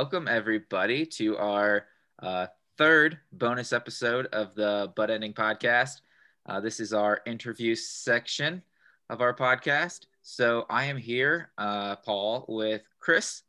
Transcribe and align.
welcome 0.00 0.28
everybody 0.28 1.04
to 1.04 1.36
our 1.36 1.84
uh, 2.22 2.46
third 2.78 3.18
bonus 3.32 3.70
episode 3.70 4.24
of 4.32 4.54
the 4.54 4.90
Butt 4.96 5.10
Ending 5.10 5.34
Podcast. 5.34 6.00
Uh, 6.46 6.58
this 6.58 6.80
is 6.80 6.94
our 6.94 7.20
interview 7.26 7.74
section 7.74 8.62
of 9.10 9.20
our 9.20 9.34
podcast. 9.34 10.06
So 10.22 10.64
I 10.70 10.86
am 10.86 10.96
here, 10.96 11.50
uh, 11.58 11.96
Paul, 11.96 12.46
with 12.48 12.80
Chris, 12.98 13.42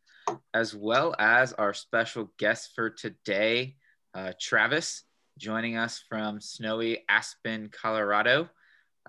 as 0.54 0.76
well 0.76 1.16
as 1.20 1.54
our 1.54 1.74
special 1.74 2.30
guest 2.38 2.72
for 2.76 2.90
today, 2.90 3.78
uh, 4.14 4.34
Travis, 4.38 5.04
joining 5.38 5.78
us 5.78 6.04
from 6.10 6.42
snowy 6.42 7.06
Aspen, 7.08 7.70
Colorado. 7.72 8.50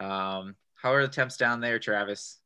Um, 0.01 0.55
how 0.81 0.95
are 0.95 1.03
the 1.03 1.13
temps 1.13 1.39
down 1.39 1.61
there, 1.61 1.81
Travis? 1.81 2.39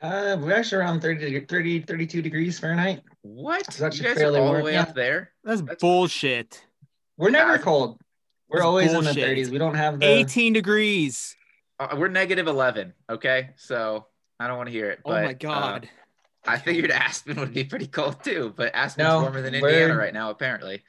Uh, 0.00 0.36
we're 0.40 0.52
actually 0.52 0.78
around 0.78 1.00
30, 1.00 1.40
30 1.40 1.80
32 1.82 2.22
degrees 2.22 2.58
Fahrenheit. 2.58 3.02
What? 3.34 3.60
It's 3.68 3.78
You 3.78 3.86
actually 3.86 4.04
guys 4.04 4.16
are 4.16 4.20
fairly 4.20 4.40
all 4.40 4.54
the 4.54 4.62
way 4.62 4.72
yeah. 4.72 4.82
up 4.82 4.94
there? 4.94 5.32
That's, 5.44 5.60
That's- 5.60 5.80
bullshit. 5.80 6.64
We're 7.18 7.30
never 7.30 7.52
Yeah. 7.56 7.58
cold. 7.58 8.00
We're 8.48 8.58
That's 8.58 8.66
always 8.66 8.92
in 8.94 9.04
the 9.04 9.10
30s. 9.10 9.50
We 9.50 9.58
don't 9.58 9.74
have 9.74 10.00
the 10.00 10.06
18 10.06 10.52
degrees. 10.54 11.36
Uh, 11.78 11.94
we're 11.98 12.08
negative 12.08 12.46
11. 12.46 12.94
Okay. 13.10 13.50
So 13.56 14.06
I 14.40 14.46
don't 14.46 14.56
want 14.56 14.68
to 14.68 14.72
hear 14.72 14.90
it. 14.90 15.00
Oh 15.04 15.10
but, 15.10 15.24
my 15.24 15.30
uh, 15.30 15.34
god. 15.34 15.90
I 16.46 16.56
figured 16.56 16.90
Aspen 16.90 17.38
would 17.38 17.52
be 17.52 17.64
pretty 17.64 17.86
cold 17.88 18.24
too, 18.24 18.54
but 18.56 18.74
Aspen's 18.74 19.06
No, 19.08 19.20
warmer 19.20 19.42
than 19.42 19.52
we're- 19.60 19.72
Indiana 19.74 19.96
right 19.98 20.14
now, 20.14 20.30
apparently. 20.30 20.82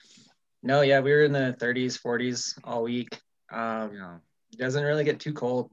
No, 0.63 0.81
yeah, 0.81 0.99
we 1.02 1.11
were 1.11 1.23
in 1.23 1.33
the 1.33 1.55
30s, 1.59 1.97
40s 1.99 2.58
all 2.63 2.83
week. 2.83 3.19
Um, 3.52 3.94
Yeah. 3.94 4.17
doesn't 4.58 4.83
really 4.83 5.03
get 5.03 5.19
too 5.19 5.33
cold. 5.33 5.71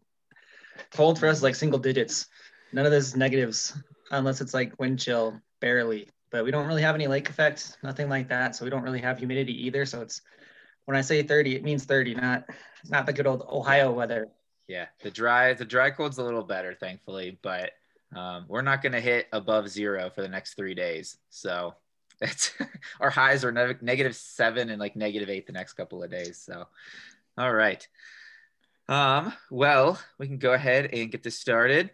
Cold 0.93 1.19
for 1.19 1.29
us 1.29 1.39
is 1.39 1.43
like 1.45 1.55
single 1.55 1.79
digits. 1.79 2.27
None 2.73 2.85
of 2.87 2.91
this 2.93 3.07
is 3.07 3.17
negatives 3.17 3.77
unless 4.11 4.41
it's 4.41 4.55
like 4.55 4.79
wind 4.81 4.99
chill, 4.99 5.41
barely. 5.61 6.09
But 6.31 6.45
we 6.45 6.51
don't 6.51 6.67
really 6.67 6.83
have 6.83 6.95
any 6.95 7.07
lake 7.07 7.31
effect, 7.31 7.79
nothing 7.83 8.09
like 8.09 8.29
that. 8.29 8.57
So 8.57 8.65
we 8.65 8.71
don't 8.71 8.83
really 8.83 9.01
have 9.01 9.19
humidity 9.19 9.67
either. 9.67 9.87
So 9.87 10.03
it's 10.03 10.23
when 10.85 10.97
I 10.97 11.01
say 11.01 11.23
30, 11.23 11.57
it 11.57 11.65
means 11.65 11.85
30, 11.85 12.15
not 12.15 12.45
not 12.89 13.07
the 13.07 13.13
good 13.13 13.27
old 13.27 13.43
Ohio 13.49 13.93
weather. 13.93 14.29
Yeah. 14.69 14.87
The 15.03 15.11
dry, 15.11 15.55
the 15.55 15.65
dry 15.65 15.91
cold's 15.91 16.19
a 16.19 16.25
little 16.25 16.43
better, 16.43 16.75
thankfully, 16.75 17.39
but 17.43 17.73
um, 18.15 18.47
we're 18.49 18.63
not 18.63 18.83
going 18.83 18.93
to 18.93 19.01
hit 19.01 19.27
above 19.33 19.69
zero 19.69 20.11
for 20.11 20.23
the 20.23 20.29
next 20.29 20.55
three 20.55 20.75
days. 20.75 21.17
So 21.31 21.75
it's 22.21 22.53
our 23.01 23.11
highs 23.11 23.45
are 23.45 23.53
ne- 23.53 23.77
negative 23.81 24.17
seven 24.17 24.71
and 24.71 24.81
like 24.81 24.97
negative 24.97 25.29
eight 25.29 25.47
the 25.47 25.53
next 25.53 25.75
couple 25.75 26.03
of 26.03 26.11
days. 26.11 26.39
So, 26.39 26.67
all 27.37 27.53
right. 27.53 27.87
Um, 28.89 29.33
well, 29.51 30.01
we 30.19 30.27
can 30.27 30.39
go 30.39 30.53
ahead 30.53 30.91
and 30.93 31.11
get 31.11 31.23
this 31.23 31.39
started. 31.39 31.91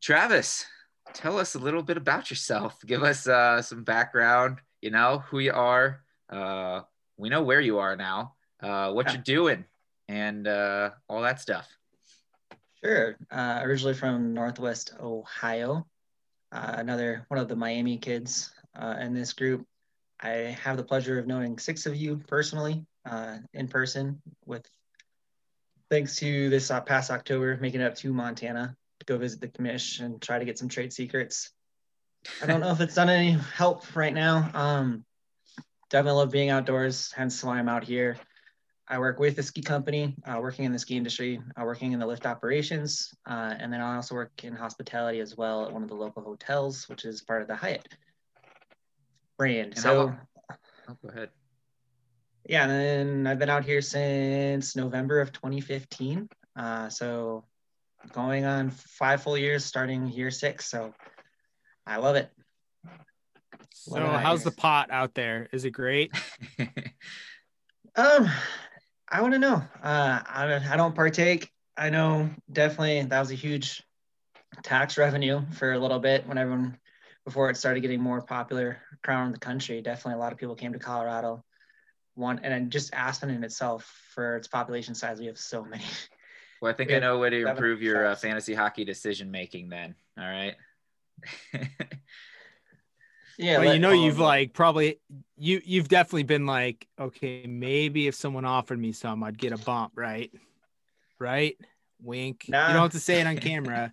Travis, 0.00 0.66
tell 1.12 1.38
us 1.38 1.54
a 1.54 1.58
little 1.58 1.82
bit 1.82 1.96
about 1.96 2.30
yourself. 2.30 2.78
Give 2.86 3.02
us 3.02 3.26
uh, 3.26 3.62
some 3.62 3.84
background, 3.84 4.58
you 4.80 4.90
know, 4.90 5.22
who 5.30 5.38
you 5.38 5.52
are. 5.52 6.02
Uh, 6.30 6.82
we 7.16 7.28
know 7.28 7.42
where 7.42 7.60
you 7.60 7.78
are 7.78 7.96
now, 7.96 8.34
uh, 8.60 8.92
what 8.92 9.06
Yeah. 9.06 9.14
you're 9.14 9.22
doing, 9.22 9.64
and 10.08 10.46
uh, 10.46 10.90
all 11.08 11.22
that 11.22 11.40
stuff. 11.40 11.68
Sure. 12.84 13.16
Uh, 13.30 13.60
originally 13.62 13.94
from 13.94 14.34
Northwest 14.34 14.94
Ohio, 15.00 15.86
uh, 16.52 16.74
another 16.76 17.24
one 17.28 17.40
of 17.40 17.48
the 17.48 17.56
Miami 17.56 17.96
kids 17.98 18.52
uh, 18.74 18.96
in 19.00 19.14
this 19.14 19.32
group. 19.32 19.66
I 20.20 20.56
have 20.62 20.76
the 20.76 20.84
pleasure 20.84 21.18
of 21.18 21.26
knowing 21.26 21.58
six 21.58 21.86
of 21.86 21.96
you 21.96 22.18
personally, 22.28 22.84
uh, 23.04 23.38
in 23.52 23.68
person, 23.68 24.20
with 24.44 24.66
thanks 25.90 26.16
to 26.16 26.48
this 26.50 26.70
uh, 26.70 26.80
past 26.80 27.10
October, 27.10 27.56
making 27.60 27.80
it 27.80 27.84
up 27.84 27.94
to 27.96 28.12
Montana 28.12 28.76
go 29.06 29.18
visit 29.18 29.40
the 29.40 29.48
commish 29.48 30.00
and 30.00 30.20
try 30.20 30.38
to 30.38 30.44
get 30.44 30.58
some 30.58 30.68
trade 30.68 30.92
secrets. 30.92 31.50
I 32.42 32.46
don't 32.46 32.60
know 32.60 32.70
if 32.70 32.80
it's 32.80 32.94
done 32.94 33.08
any 33.08 33.32
help 33.54 33.94
right 33.96 34.12
now. 34.12 34.50
Um, 34.52 35.04
definitely 35.90 36.18
love 36.18 36.30
being 36.32 36.50
outdoors, 36.50 37.12
hence 37.12 37.42
why 37.42 37.58
I'm 37.58 37.68
out 37.68 37.84
here. 37.84 38.16
I 38.88 38.98
work 38.98 39.18
with 39.18 39.38
a 39.38 39.42
ski 39.42 39.62
company, 39.62 40.14
uh, 40.26 40.38
working 40.40 40.64
in 40.64 40.72
the 40.72 40.78
ski 40.78 40.96
industry, 40.96 41.40
uh, 41.60 41.64
working 41.64 41.92
in 41.92 41.98
the 41.98 42.06
lift 42.06 42.24
operations, 42.26 43.12
uh, 43.28 43.54
and 43.58 43.72
then 43.72 43.80
I 43.80 43.96
also 43.96 44.14
work 44.14 44.44
in 44.44 44.54
hospitality 44.54 45.20
as 45.20 45.36
well 45.36 45.66
at 45.66 45.72
one 45.72 45.82
of 45.82 45.88
the 45.88 45.96
local 45.96 46.22
hotels, 46.22 46.88
which 46.88 47.04
is 47.04 47.22
part 47.22 47.42
of 47.42 47.48
the 47.48 47.56
Hyatt 47.56 47.86
brand. 49.38 49.72
And 49.74 49.78
so, 49.78 49.96
long- 49.96 50.20
Oh, 50.88 50.96
go 51.02 51.08
ahead. 51.08 51.30
yeah, 52.48 52.62
and 52.62 52.70
then 52.70 53.26
I've 53.26 53.40
been 53.40 53.50
out 53.50 53.64
here 53.64 53.82
since 53.82 54.76
November 54.76 55.20
of 55.20 55.32
2015. 55.32 56.28
Uh, 56.54 56.88
so, 56.88 57.44
going 58.12 58.44
on 58.44 58.70
five 58.70 59.22
full 59.22 59.38
years, 59.38 59.64
starting 59.64 60.08
year 60.08 60.30
six. 60.30 60.66
So, 60.66 60.94
I 61.86 61.96
love 61.98 62.16
it. 62.16 62.30
So 63.72 63.92
What 63.92 64.20
how's 64.20 64.42
the 64.42 64.50
pot 64.50 64.90
out 64.90 65.14
there? 65.14 65.48
Is 65.52 65.64
it 65.64 65.70
great? 65.70 66.12
Um, 67.96 68.30
I 69.08 69.22
want 69.22 69.32
to 69.32 69.38
know. 69.38 69.62
Uh, 69.82 70.20
I, 70.26 70.60
I 70.70 70.76
don't 70.76 70.94
partake. 70.94 71.50
I 71.78 71.88
know 71.88 72.28
definitely 72.52 73.02
that 73.02 73.20
was 73.20 73.30
a 73.30 73.34
huge 73.34 73.82
tax 74.62 74.98
revenue 74.98 75.40
for 75.52 75.72
a 75.72 75.78
little 75.78 75.98
bit 75.98 76.26
when 76.26 76.36
everyone 76.36 76.78
before 77.24 77.48
it 77.48 77.56
started 77.56 77.80
getting 77.80 78.00
more 78.00 78.20
popular 78.20 78.78
around 79.08 79.32
the 79.32 79.38
country. 79.38 79.80
Definitely 79.80 80.18
a 80.18 80.22
lot 80.22 80.32
of 80.32 80.38
people 80.38 80.54
came 80.54 80.74
to 80.74 80.78
Colorado. 80.78 81.42
One 82.14 82.40
and 82.40 82.70
just 82.70 82.92
Aspen 82.92 83.30
in 83.30 83.42
itself 83.44 83.90
for 84.14 84.36
its 84.36 84.48
population 84.48 84.94
size, 84.94 85.18
we 85.18 85.26
have 85.26 85.38
so 85.38 85.64
many. 85.64 85.84
well, 86.60 86.72
I 86.72 86.74
think 86.74 86.90
We 86.90 86.96
I 86.96 87.00
know 87.00 87.16
a 87.16 87.18
way 87.18 87.30
to 87.30 87.48
improve 87.48 87.82
your 87.82 88.06
uh, 88.06 88.16
fantasy 88.16 88.54
hockey 88.54 88.84
decision 88.84 89.30
making. 89.30 89.68
Then, 89.68 89.94
all 90.18 90.24
right. 90.24 90.54
Yeah, 93.38 93.58
well, 93.58 93.66
let 93.66 93.74
you 93.74 93.80
know, 93.80 93.90
Paul 93.90 94.04
you've 94.04 94.18
like 94.18 94.52
probably 94.54 94.98
you 95.36 95.60
you've 95.64 95.88
definitely 95.88 96.22
been 96.22 96.46
like, 96.46 96.86
okay, 96.98 97.46
maybe 97.46 98.06
if 98.06 98.14
someone 98.14 98.44
offered 98.44 98.78
me 98.78 98.92
some, 98.92 99.22
I'd 99.22 99.38
get 99.38 99.52
a 99.52 99.58
bump, 99.58 99.92
right? 99.94 100.30
Right? 101.18 101.56
Wink. 102.00 102.48
You 102.48 102.52
don't 102.52 102.70
have 102.72 102.92
to 102.92 103.00
say 103.00 103.20
it 103.20 103.26
on 103.26 103.36
camera. 103.38 103.92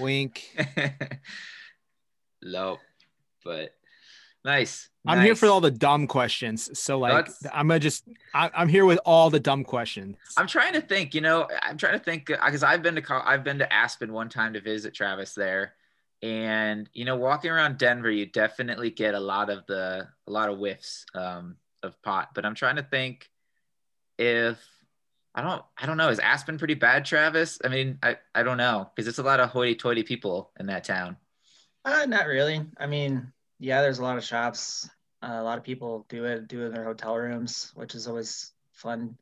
Wink. 0.00 0.44
Low, 2.42 2.78
but 3.44 3.74
nice. 4.44 4.88
I'm 5.06 5.22
here 5.22 5.34
for 5.34 5.46
all 5.46 5.60
the 5.60 5.70
dumb 5.70 6.06
questions. 6.06 6.78
So 6.78 6.98
like 6.98 7.26
That's- 7.26 7.46
I'm 7.52 7.68
gonna 7.68 7.80
just 7.80 8.04
I, 8.34 8.50
I'm 8.54 8.68
here 8.68 8.84
with 8.84 9.00
all 9.04 9.30
the 9.30 9.40
dumb 9.40 9.64
questions. 9.64 10.16
I'm 10.36 10.46
trying 10.46 10.74
to 10.74 10.80
think. 10.80 11.14
You 11.14 11.22
know, 11.22 11.48
I'm 11.62 11.78
trying 11.78 11.98
to 11.98 12.04
think 12.04 12.26
because 12.26 12.62
I've 12.62 12.82
been 12.82 12.96
to 12.96 13.22
I've 13.26 13.44
been 13.44 13.58
to 13.58 13.72
Aspen 13.72 14.12
one 14.12 14.28
time 14.28 14.52
to 14.54 14.60
visit 14.60 14.92
Travis 14.94 15.34
there, 15.34 15.74
and 16.22 16.88
you 16.92 17.04
know, 17.04 17.16
walking 17.16 17.50
around 17.50 17.78
Denver, 17.78 18.10
you 18.10 18.26
definitely 18.26 18.90
get 18.90 19.14
a 19.14 19.20
lot 19.20 19.48
of 19.48 19.66
the 19.66 20.08
a 20.26 20.30
lot 20.30 20.50
of 20.50 20.58
whiffs 20.58 21.06
um, 21.14 21.56
of 21.82 22.00
pot. 22.02 22.30
But 22.34 22.44
I'm 22.44 22.54
trying 22.54 22.76
to 22.76 22.82
think 22.82 23.30
if 24.18 24.58
I 25.34 25.42
don't 25.42 25.62
I 25.78 25.86
don't 25.86 25.96
know. 25.96 26.10
Is 26.10 26.18
Aspen 26.18 26.58
pretty 26.58 26.74
bad, 26.74 27.04
Travis? 27.04 27.58
I 27.64 27.68
mean, 27.68 27.98
I 28.02 28.18
I 28.34 28.42
don't 28.42 28.58
know 28.58 28.90
because 28.94 29.08
it's 29.08 29.18
a 29.18 29.22
lot 29.22 29.40
of 29.40 29.50
hoity-toity 29.50 30.02
people 30.02 30.50
in 30.60 30.66
that 30.66 30.84
town. 30.84 31.16
Uh, 31.84 32.04
not 32.06 32.26
really. 32.26 32.66
I 32.78 32.86
mean, 32.86 33.32
yeah, 33.60 33.82
there's 33.82 33.98
a 33.98 34.02
lot 34.02 34.16
of 34.16 34.24
shops. 34.24 34.88
Uh, 35.22 35.36
a 35.38 35.42
lot 35.42 35.58
of 35.58 35.64
people 35.64 36.06
do 36.08 36.24
it, 36.24 36.48
do 36.48 36.62
it 36.62 36.66
in 36.66 36.72
their 36.72 36.84
hotel 36.84 37.14
rooms, 37.16 37.70
which 37.74 37.94
is 37.94 38.08
always 38.08 38.52
fun. 38.72 39.16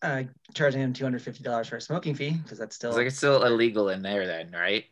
Uh, 0.00 0.22
charging 0.54 0.80
them 0.80 0.92
two 0.92 1.04
hundred 1.04 1.22
fifty 1.22 1.42
dollars 1.42 1.68
for 1.68 1.76
a 1.76 1.80
smoking 1.80 2.14
fee 2.14 2.30
because 2.42 2.58
that's 2.58 2.76
still 2.76 2.90
It's 2.90 2.96
like 2.96 3.06
it's 3.08 3.16
still 3.16 3.44
illegal 3.44 3.88
in 3.88 4.02
there, 4.02 4.26
then, 4.26 4.52
right? 4.52 4.84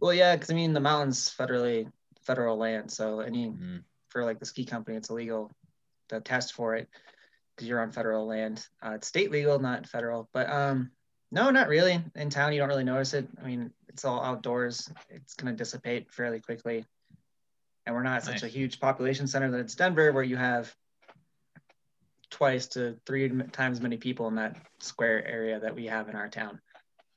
well, 0.00 0.14
yeah, 0.14 0.34
because 0.34 0.50
I 0.50 0.54
mean 0.54 0.72
the 0.72 0.80
mountain's 0.80 1.34
federally 1.34 1.90
federal 2.22 2.56
land, 2.56 2.90
so 2.90 3.20
any 3.20 3.50
Mhm. 3.50 3.82
for 4.08 4.24
like 4.24 4.38
the 4.38 4.46
ski 4.46 4.64
company, 4.64 4.96
it's 4.96 5.10
illegal 5.10 5.50
to 6.08 6.20
test 6.20 6.54
for 6.54 6.76
it 6.76 6.88
because 7.54 7.68
you're 7.68 7.80
on 7.80 7.90
federal 7.92 8.26
land. 8.26 8.66
Uh, 8.82 8.92
it's 8.92 9.08
state 9.08 9.30
legal, 9.30 9.58
not 9.58 9.86
federal. 9.86 10.28
But 10.32 10.48
um, 10.48 10.92
no, 11.32 11.50
not 11.50 11.68
really. 11.68 12.02
In 12.14 12.30
town, 12.30 12.52
you 12.52 12.60
don't 12.60 12.68
really 12.68 12.84
notice 12.84 13.14
it. 13.14 13.28
I 13.42 13.46
mean, 13.46 13.72
it's 13.88 14.04
all 14.04 14.22
outdoors. 14.22 14.90
It's 15.10 15.34
gonna 15.34 15.52
dissipate 15.54 16.10
fairly 16.12 16.40
quickly. 16.40 16.86
And 17.86 17.94
we're 17.94 18.02
not 18.02 18.24
such 18.24 18.42
a 18.42 18.48
huge 18.48 18.80
population 18.80 19.28
center 19.28 19.50
that 19.52 19.60
it's 19.60 19.76
Denver, 19.76 20.12
where 20.12 20.24
you 20.24 20.36
have 20.36 20.74
twice 22.30 22.66
to 22.66 22.96
three 23.06 23.28
times 23.52 23.78
as 23.78 23.80
many 23.82 23.96
people 23.96 24.26
in 24.26 24.34
that 24.34 24.56
square 24.80 25.24
area 25.26 25.60
that 25.60 25.74
we 25.74 25.86
have 25.86 26.08
in 26.08 26.16
our 26.16 26.28
town. 26.28 26.60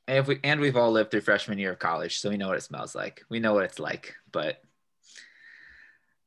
And 0.07 0.19
if 0.19 0.27
we 0.27 0.39
and 0.43 0.59
we've 0.59 0.77
all 0.77 0.91
lived 0.91 1.11
through 1.11 1.21
freshman 1.21 1.57
year 1.57 1.71
of 1.71 1.79
college, 1.79 2.19
so 2.19 2.29
we 2.29 2.37
know 2.37 2.47
what 2.47 2.57
it 2.57 2.63
smells 2.63 2.95
like. 2.95 3.23
We 3.29 3.39
know 3.39 3.53
what 3.53 3.63
it's 3.63 3.79
like. 3.79 4.15
But 4.31 4.61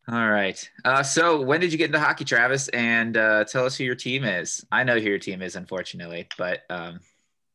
all 0.08 0.30
right. 0.30 0.70
Uh, 0.84 1.02
so 1.02 1.40
when 1.40 1.60
did 1.60 1.70
you 1.70 1.78
get 1.78 1.86
into 1.86 2.00
hockey, 2.00 2.24
Travis? 2.24 2.68
And 2.68 3.16
uh, 3.16 3.44
tell 3.44 3.64
us 3.64 3.76
who 3.76 3.84
your 3.84 3.94
team 3.94 4.24
is. 4.24 4.64
I 4.72 4.82
know 4.82 4.98
who 4.98 5.08
your 5.08 5.18
team 5.18 5.42
is, 5.42 5.54
unfortunately, 5.54 6.28
but 6.36 6.62
um, 6.68 6.98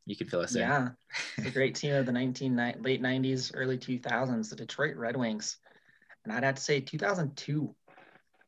you 0.06 0.16
can 0.16 0.28
fill 0.28 0.40
us 0.40 0.56
in. 0.56 0.62
Yeah, 0.62 0.90
it's 1.38 1.48
a 1.48 1.52
great 1.52 1.76
team 1.76 1.94
of 1.94 2.06
the 2.06 2.12
19 2.14 2.56
late 2.56 3.02
90s, 3.02 3.52
early 3.54 3.78
2000s, 3.78 4.50
the 4.50 4.56
Detroit 4.56 4.96
Red 4.96 5.18
Wings. 5.18 5.58
And 6.28 6.36
I'd 6.36 6.44
have 6.44 6.56
to 6.56 6.62
say 6.62 6.80
2002, 6.80 7.74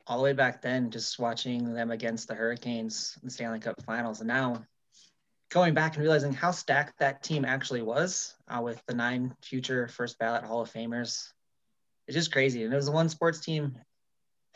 all 0.07 0.17
the 0.17 0.23
way 0.23 0.33
back 0.33 0.61
then, 0.61 0.91
just 0.91 1.19
watching 1.19 1.73
them 1.73 1.91
against 1.91 2.27
the 2.27 2.35
Hurricanes 2.35 3.17
in 3.21 3.27
the 3.27 3.31
Stanley 3.31 3.59
Cup 3.59 3.81
Finals, 3.83 4.19
and 4.19 4.27
now 4.27 4.65
going 5.49 5.73
back 5.73 5.95
and 5.95 6.03
realizing 6.03 6.33
how 6.33 6.51
stacked 6.51 6.99
that 6.99 7.23
team 7.23 7.45
actually 7.45 7.81
was 7.81 8.35
uh, 8.47 8.61
with 8.61 8.81
the 8.85 8.93
nine 8.93 9.35
future 9.41 9.87
first 9.87 10.19
ballot 10.19 10.43
Hall 10.43 10.61
of 10.61 10.71
Famers. 10.71 11.31
It's 12.07 12.15
just 12.15 12.31
crazy. 12.31 12.63
And 12.63 12.73
it 12.73 12.75
was 12.75 12.87
the 12.87 12.91
one 12.91 13.09
sports 13.09 13.39
team 13.39 13.75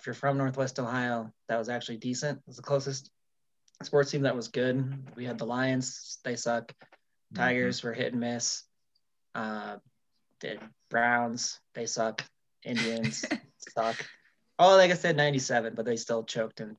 if 0.04 0.08
you're 0.08 0.14
from 0.16 0.38
Northwest 0.38 0.80
Ohio, 0.80 1.32
that 1.48 1.58
was 1.58 1.70
actually 1.70 1.96
decent. 1.96 2.38
It 2.40 2.44
was 2.46 2.58
the 2.58 2.62
closest 2.62 3.10
sports 3.84 4.12
team 4.12 4.24
that 4.24 4.36
was 4.36 4.50
good. 4.50 5.02
We 5.16 5.24
had 5.24 5.38
the 5.38 5.46
Lions, 5.46 6.20
they 6.26 6.36
suck. 6.36 6.74
Mm-hmm. 6.74 7.42
Tigers 7.42 7.84
were 7.84 7.94
hit 7.94 8.12
and 8.12 8.20
miss. 8.20 8.64
Uh, 9.34 9.78
the 10.42 10.58
Browns, 10.90 11.62
they 11.74 11.86
suck. 11.86 12.22
Indians 12.66 13.26
suck. 13.76 14.06
Oh, 14.60 14.76
like 14.76 14.92
I 14.92 14.96
said, 14.96 15.18
97, 15.18 15.74
but 15.76 15.86
they 15.86 15.96
still 15.96 16.24
choked 16.24 16.60
and 16.60 16.78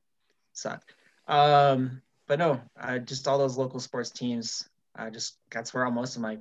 sucked. 0.53 0.93
Um, 1.27 2.01
but 2.27 2.39
no, 2.39 2.61
uh, 2.79 2.99
just 2.99 3.27
all 3.27 3.37
those 3.37 3.57
local 3.57 3.79
sports 3.79 4.09
teams. 4.09 4.67
I 4.95 5.09
just 5.09 5.37
that's 5.51 5.73
where 5.73 5.85
all 5.85 5.91
most 5.91 6.15
of 6.15 6.21
my 6.21 6.37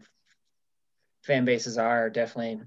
fan 1.22 1.44
bases 1.44 1.76
are. 1.78 2.08
Definitely 2.08 2.62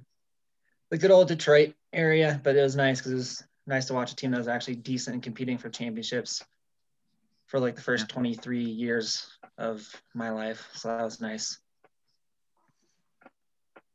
the 0.89 0.97
good 0.97 1.11
old 1.11 1.27
Detroit 1.27 1.73
area, 1.93 2.39
but 2.43 2.55
it 2.55 2.61
was 2.61 2.75
nice 2.75 2.99
because 2.99 3.11
it 3.11 3.15
was 3.15 3.43
nice 3.65 3.85
to 3.87 3.93
watch 3.93 4.11
a 4.11 4.15
team 4.15 4.31
that 4.31 4.37
was 4.37 4.47
actually 4.47 4.75
decent 4.75 5.13
and 5.15 5.23
competing 5.23 5.57
for 5.57 5.69
championships 5.69 6.43
for 7.47 7.59
like 7.59 7.75
the 7.75 7.81
first 7.81 8.09
23 8.09 8.63
years 8.63 9.27
of 9.57 9.87
my 10.13 10.29
life. 10.29 10.67
So 10.73 10.89
that 10.89 11.03
was 11.03 11.21
nice. 11.21 11.59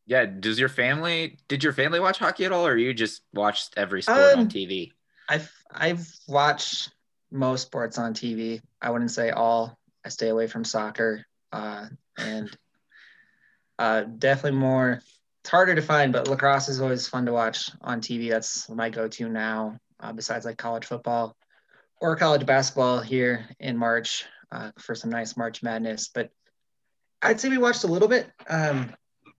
Yeah. 0.06 0.26
Does 0.26 0.58
your 0.58 0.68
family 0.68 1.38
did 1.48 1.62
your 1.62 1.72
family 1.72 2.00
watch 2.00 2.18
hockey 2.18 2.44
at 2.44 2.52
all, 2.52 2.66
or 2.66 2.76
you 2.76 2.92
just 2.94 3.22
watched 3.32 3.74
every 3.76 4.02
sport 4.02 4.34
Um, 4.34 4.40
on 4.40 4.48
TV? 4.48 4.92
I've 5.28 5.50
I've 5.70 6.06
watched 6.28 6.90
most 7.30 7.62
sports 7.62 7.98
on 7.98 8.12
TV. 8.14 8.60
I 8.80 8.90
wouldn't 8.90 9.10
say 9.10 9.30
all. 9.30 9.78
I 10.04 10.08
stay 10.08 10.28
away 10.28 10.48
from 10.48 10.64
soccer, 10.64 11.24
uh, 11.52 11.86
and 12.18 12.54
uh, 13.78 14.02
definitely 14.02 14.58
more. 14.58 15.00
It's 15.42 15.50
harder 15.50 15.74
to 15.74 15.82
find, 15.82 16.12
but 16.12 16.28
lacrosse 16.28 16.68
is 16.68 16.80
always 16.80 17.08
fun 17.08 17.26
to 17.26 17.32
watch 17.32 17.70
on 17.80 18.00
TV. 18.00 18.30
That's 18.30 18.68
my 18.68 18.90
go-to 18.90 19.28
now. 19.28 19.78
Uh, 19.98 20.12
besides 20.12 20.44
like 20.44 20.58
college 20.58 20.84
football 20.84 21.36
or 22.00 22.16
college 22.16 22.44
basketball 22.44 23.00
here 23.00 23.46
in 23.60 23.76
March 23.76 24.24
uh, 24.50 24.72
for 24.78 24.96
some 24.96 25.10
nice 25.10 25.36
March 25.36 25.62
Madness. 25.62 26.08
But 26.12 26.30
I'd 27.22 27.40
say 27.40 27.48
we 27.48 27.58
watched 27.58 27.84
a 27.84 27.88
little 27.88 28.08
bit. 28.08 28.28
Um, 28.48 28.92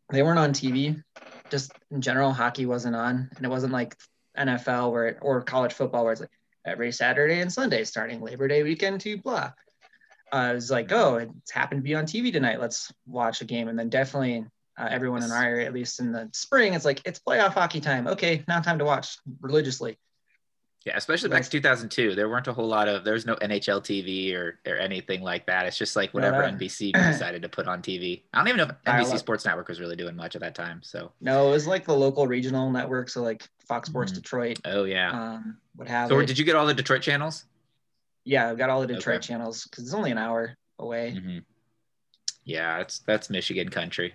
they 0.09 0.23
weren't 0.23 0.39
on 0.39 0.53
TV. 0.53 1.01
Just 1.49 1.71
in 1.91 2.01
general, 2.01 2.31
hockey 2.31 2.65
wasn't 2.65 2.95
on, 2.95 3.29
and 3.35 3.45
it 3.45 3.49
wasn't 3.49 3.73
like 3.73 3.95
NFL 4.37 4.91
where 4.91 5.07
it, 5.07 5.17
or 5.21 5.41
college 5.41 5.73
football 5.73 6.03
where 6.03 6.13
it's 6.13 6.21
like 6.21 6.31
every 6.65 6.91
Saturday 6.91 7.41
and 7.41 7.51
Sunday 7.51 7.83
starting 7.83 8.21
Labor 8.21 8.47
Day 8.47 8.63
weekend 8.63 9.01
to 9.01 9.17
blah. 9.17 9.51
Uh, 10.31 10.35
I 10.35 10.53
was 10.53 10.71
like, 10.71 10.91
oh, 10.91 11.17
it's 11.17 11.51
happened 11.51 11.79
to 11.79 11.83
be 11.83 11.95
on 11.95 12.05
TV 12.05 12.31
tonight. 12.31 12.59
Let's 12.59 12.91
watch 13.05 13.41
a 13.41 13.45
game. 13.45 13.67
And 13.67 13.77
then 13.77 13.89
definitely 13.89 14.45
uh, 14.77 14.87
everyone 14.89 15.23
in 15.23 15.31
our 15.31 15.43
area, 15.43 15.67
at 15.67 15.73
least 15.73 15.99
in 15.99 16.11
the 16.11 16.29
spring, 16.33 16.73
it's 16.73 16.85
like 16.85 17.01
it's 17.05 17.19
playoff 17.19 17.53
hockey 17.53 17.81
time. 17.81 18.07
Okay, 18.07 18.43
now 18.47 18.59
time 18.59 18.79
to 18.79 18.85
watch 18.85 19.17
religiously. 19.41 19.97
Yeah, 20.85 20.97
especially 20.97 21.29
back 21.29 21.43
to 21.43 21.49
2002. 21.49 22.13
There 22.13 22.27
weren't 22.27 22.47
a 22.47 22.53
whole 22.53 22.67
lot 22.67 22.89
of 22.89 23.05
there's 23.05 23.25
no 23.25 23.35
NHL 23.35 23.81
TV 23.81 24.33
or 24.35 24.59
or 24.67 24.75
anything 24.77 25.21
like 25.21 25.45
that. 25.45 25.65
It's 25.65 25.77
just 25.77 25.95
like 25.95 26.13
whatever 26.13 26.41
no. 26.41 26.57
NBC 26.57 26.91
decided 27.11 27.41
to 27.43 27.49
put 27.49 27.67
on 27.69 27.81
TV. 27.81 28.23
I 28.33 28.39
don't 28.39 28.49
even 28.49 28.57
know 28.57 28.65
if 28.65 28.83
NBC 28.83 29.13
up. 29.13 29.19
Sports 29.19 29.45
Network 29.45 29.69
was 29.69 29.79
really 29.79 29.95
doing 29.95 30.15
much 30.15 30.35
at 30.35 30.41
that 30.41 30.55
time. 30.55 30.81
So, 30.83 31.13
No, 31.21 31.47
it 31.47 31.51
was 31.51 31.67
like 31.67 31.85
the 31.85 31.93
local 31.95 32.27
regional 32.27 32.69
network, 32.69 33.07
so 33.09 33.21
like 33.21 33.47
Fox 33.65 33.87
Sports 33.87 34.11
Mhm. 34.11 34.15
Detroit, 34.15 34.59
oh 34.65 34.83
yeah. 34.83 35.11
um, 35.35 35.57
would 35.77 35.87
have 35.87 36.09
so 36.09 36.19
it. 36.19 36.25
did 36.25 36.37
you 36.37 36.43
get 36.43 36.55
all 36.57 36.65
the 36.65 36.73
Detroit 36.73 37.01
channels? 37.01 37.45
yeah, 38.25 38.49
I've 38.49 38.57
got 38.57 38.69
all 38.69 38.81
the 38.81 38.87
Detroit 38.87 39.17
Okay. 39.17 39.27
channels 39.27 39.63
because 39.63 39.85
it's 39.85 39.93
only 39.93 40.11
an 40.11 40.17
hour 40.17 40.57
away. 40.79 41.11
hmm 41.11 41.37
Yeah, 42.43 42.79
it's 42.79 42.99
that's 42.99 43.29
Michigan 43.29 43.69
country. 43.69 44.13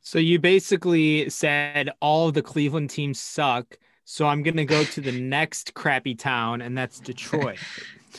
So 0.00 0.20
you 0.20 0.38
basically 0.38 1.28
said 1.28 1.90
all 2.00 2.28
of 2.28 2.34
the 2.34 2.42
Cleveland 2.42 2.90
teams 2.90 3.18
suck. 3.20 3.76
So 4.10 4.26
I'm 4.26 4.42
gonna 4.42 4.64
go 4.64 4.84
to 4.84 5.00
the 5.02 5.12
next 5.12 5.74
crappy 5.74 6.14
town, 6.14 6.62
and 6.62 6.76
that's 6.76 6.98
Detroit. 6.98 7.58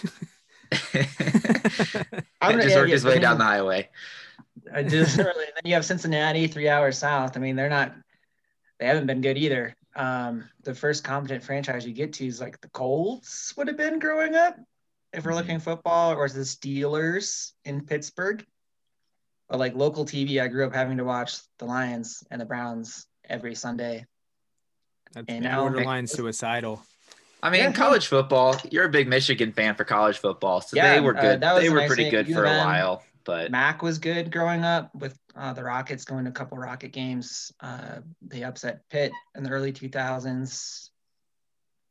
I'm 0.93 2.51
gonna- 2.51 2.61
just 2.61 2.69
yeah, 2.69 2.75
worked 2.75 2.89
yeah, 2.89 2.93
his 2.93 3.03
way 3.03 3.13
then- 3.13 3.21
down 3.23 3.37
the 3.39 3.43
highway. 3.43 3.89
I 4.71 4.83
just 4.83 5.17
really, 5.17 5.45
then 5.55 5.63
you 5.65 5.73
have 5.73 5.83
Cincinnati, 5.83 6.45
three 6.45 6.69
hours 6.69 6.99
south. 6.99 7.35
I 7.35 7.39
mean, 7.39 7.55
they're 7.55 7.69
not, 7.69 7.95
they 8.79 8.85
haven't 8.85 9.07
been 9.07 9.21
good 9.21 9.35
either. 9.35 9.75
Um, 9.95 10.47
the 10.61 10.75
first 10.75 11.03
competent 11.03 11.43
franchise 11.43 11.87
you 11.87 11.93
get 11.93 12.13
to 12.13 12.27
is 12.27 12.39
like 12.39 12.61
the 12.61 12.69
Colts 12.69 13.57
would 13.57 13.67
have 13.67 13.77
been 13.77 13.97
growing 13.97 14.35
up, 14.35 14.57
if 15.11 15.25
we're 15.25 15.31
Mhm. 15.31 15.35
looking 15.37 15.59
football, 15.59 16.13
or 16.13 16.23
is 16.25 16.35
the 16.35 16.41
Steelers 16.41 17.53
in 17.65 17.83
Pittsburgh. 17.83 18.45
But 19.47 19.57
like 19.57 19.73
local 19.73 20.05
TV, 20.05 20.39
I 20.39 20.47
grew 20.49 20.67
up 20.67 20.75
having 20.75 20.97
to 20.97 21.03
watch 21.03 21.39
the 21.57 21.65
Lions 21.65 22.23
and 22.29 22.39
the 22.39 22.45
Browns 22.45 23.07
every 23.27 23.55
Sunday. 23.55 24.05
That's 25.13 25.25
And 25.27 25.43
now- 25.43 25.61
borderline 25.61 26.07
suicidal. 26.07 26.83
I 27.41 27.49
mean, 27.49 27.61
Yeah. 27.61 27.71
college 27.71 28.07
football. 28.07 28.57
You're 28.69 28.85
a 28.85 28.89
big 28.89 29.07
Michigan 29.07 29.53
fan 29.53 29.75
for 29.75 29.85
college 29.85 30.17
football, 30.17 30.59
so 30.61 30.75
Yeah, 30.75 30.93
they 30.95 30.99
were 30.99 31.17
uh, 31.17 31.21
good. 31.21 31.39
that 31.41 31.53
was 31.53 31.63
they 31.63 31.69
were 31.69 31.79
nice 31.79 31.87
pretty 31.87 32.09
good 32.09 32.27
for 32.27 32.43
a 32.43 32.49
while, 32.57 33.03
but 33.23 33.49
MAC 33.49 33.81
was 33.81 33.97
good 33.97 34.29
growing 34.31 34.63
up 34.65 34.93
with 34.93 35.17
uh, 35.35 35.53
the 35.53 35.63
Rockets 35.63 36.03
going 36.03 36.25
to 36.25 36.31
a 36.31 36.33
couple 36.33 36.57
Rocket 36.57 36.89
games. 36.91 37.53
Uh, 37.61 37.99
they 38.21 38.43
upset 38.43 38.81
Pitt 38.89 39.13
in 39.35 39.43
the 39.43 39.49
early 39.51 39.71
2000s. 39.71 40.89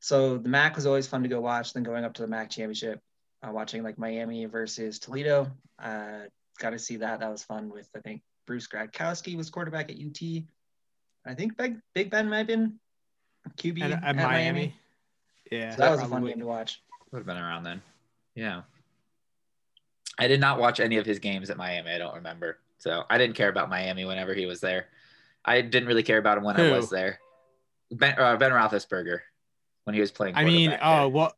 So 0.01 0.37
the 0.39 0.49
MAC 0.51 0.77
was 0.77 0.85
always 0.87 1.07
fun 1.07 1.23
to 1.23 1.29
go 1.31 1.41
watch. 1.41 1.73
Then 1.73 1.83
going 1.83 2.05
up 2.05 2.13
to 2.15 2.23
the 2.23 2.29
MAC 2.29 2.51
championship, 2.51 3.01
uh, 3.43 3.51
watching 3.51 3.83
like 3.83 3.99
Miami 3.99 4.45
versus 4.45 4.99
Toledo. 4.99 5.51
Uh, 5.79 6.25
got 6.59 6.71
to 6.71 6.79
see 6.79 6.97
that. 6.97 7.21
That 7.21 7.31
was 7.31 7.43
fun 7.43 7.71
with, 7.71 7.89
I 7.97 8.01
think, 8.01 8.21
Bruce 8.47 8.69
Gradkowski 8.69 9.35
was 9.37 9.49
quarterback 9.51 9.91
at 9.91 9.97
UT. 9.97 10.45
I 11.27 11.35
think 11.35 11.57
Big, 11.57 11.79
Big 11.95 12.11
Ben 12.11 12.29
might 12.29 12.39
have 12.39 12.47
been 12.47 12.79
QB 13.57 13.83
And 13.83 13.93
at, 13.95 14.05
at 14.05 14.17
Miami. 14.17 14.27
Miami. 14.33 14.75
Yeah, 15.51 15.71
So 15.75 15.83
that 15.83 15.91
was 15.91 16.01
a 16.01 16.07
fun 16.07 16.25
game 16.27 16.39
to 16.41 16.47
watch. 16.47 16.83
would 17.11 17.19
have 17.19 17.27
been 17.27 17.37
around 17.39 17.63
then. 17.65 17.81
Yeah. 18.35 18.63
I 20.19 20.27
did 20.29 20.41
not 20.41 20.59
watch 20.59 20.81
any 20.81 20.97
of 20.97 21.07
his 21.07 21.19
games 21.19 21.49
at 21.51 21.57
Miami. 21.57 21.91
I 21.91 21.99
don't 21.99 22.17
remember. 22.17 22.59
So 22.79 23.05
I 23.09 23.19
didn't 23.19 23.37
care 23.37 23.49
about 23.49 23.71
Miami 23.71 24.05
whenever 24.05 24.35
he 24.35 24.47
was 24.47 24.61
there. 24.61 24.87
I 25.45 25.61
didn't 25.63 25.87
really 25.89 26.03
care 26.03 26.19
about 26.19 26.39
him 26.39 26.45
when 26.45 26.57
I 26.61 26.71
was 26.71 26.91
there. 26.91 27.19
Ben, 27.91 28.15
uh, 28.19 28.37
ben 28.37 28.51
Roethlisberger 28.53 29.21
when 29.85 29.95
he 29.95 30.01
was 30.01 30.11
playing. 30.11 30.35
I 30.37 30.45
mean, 30.45 30.71
quarterback 30.71 30.81
oh 30.87 30.99
there. 31.01 31.09
well, 31.09 31.33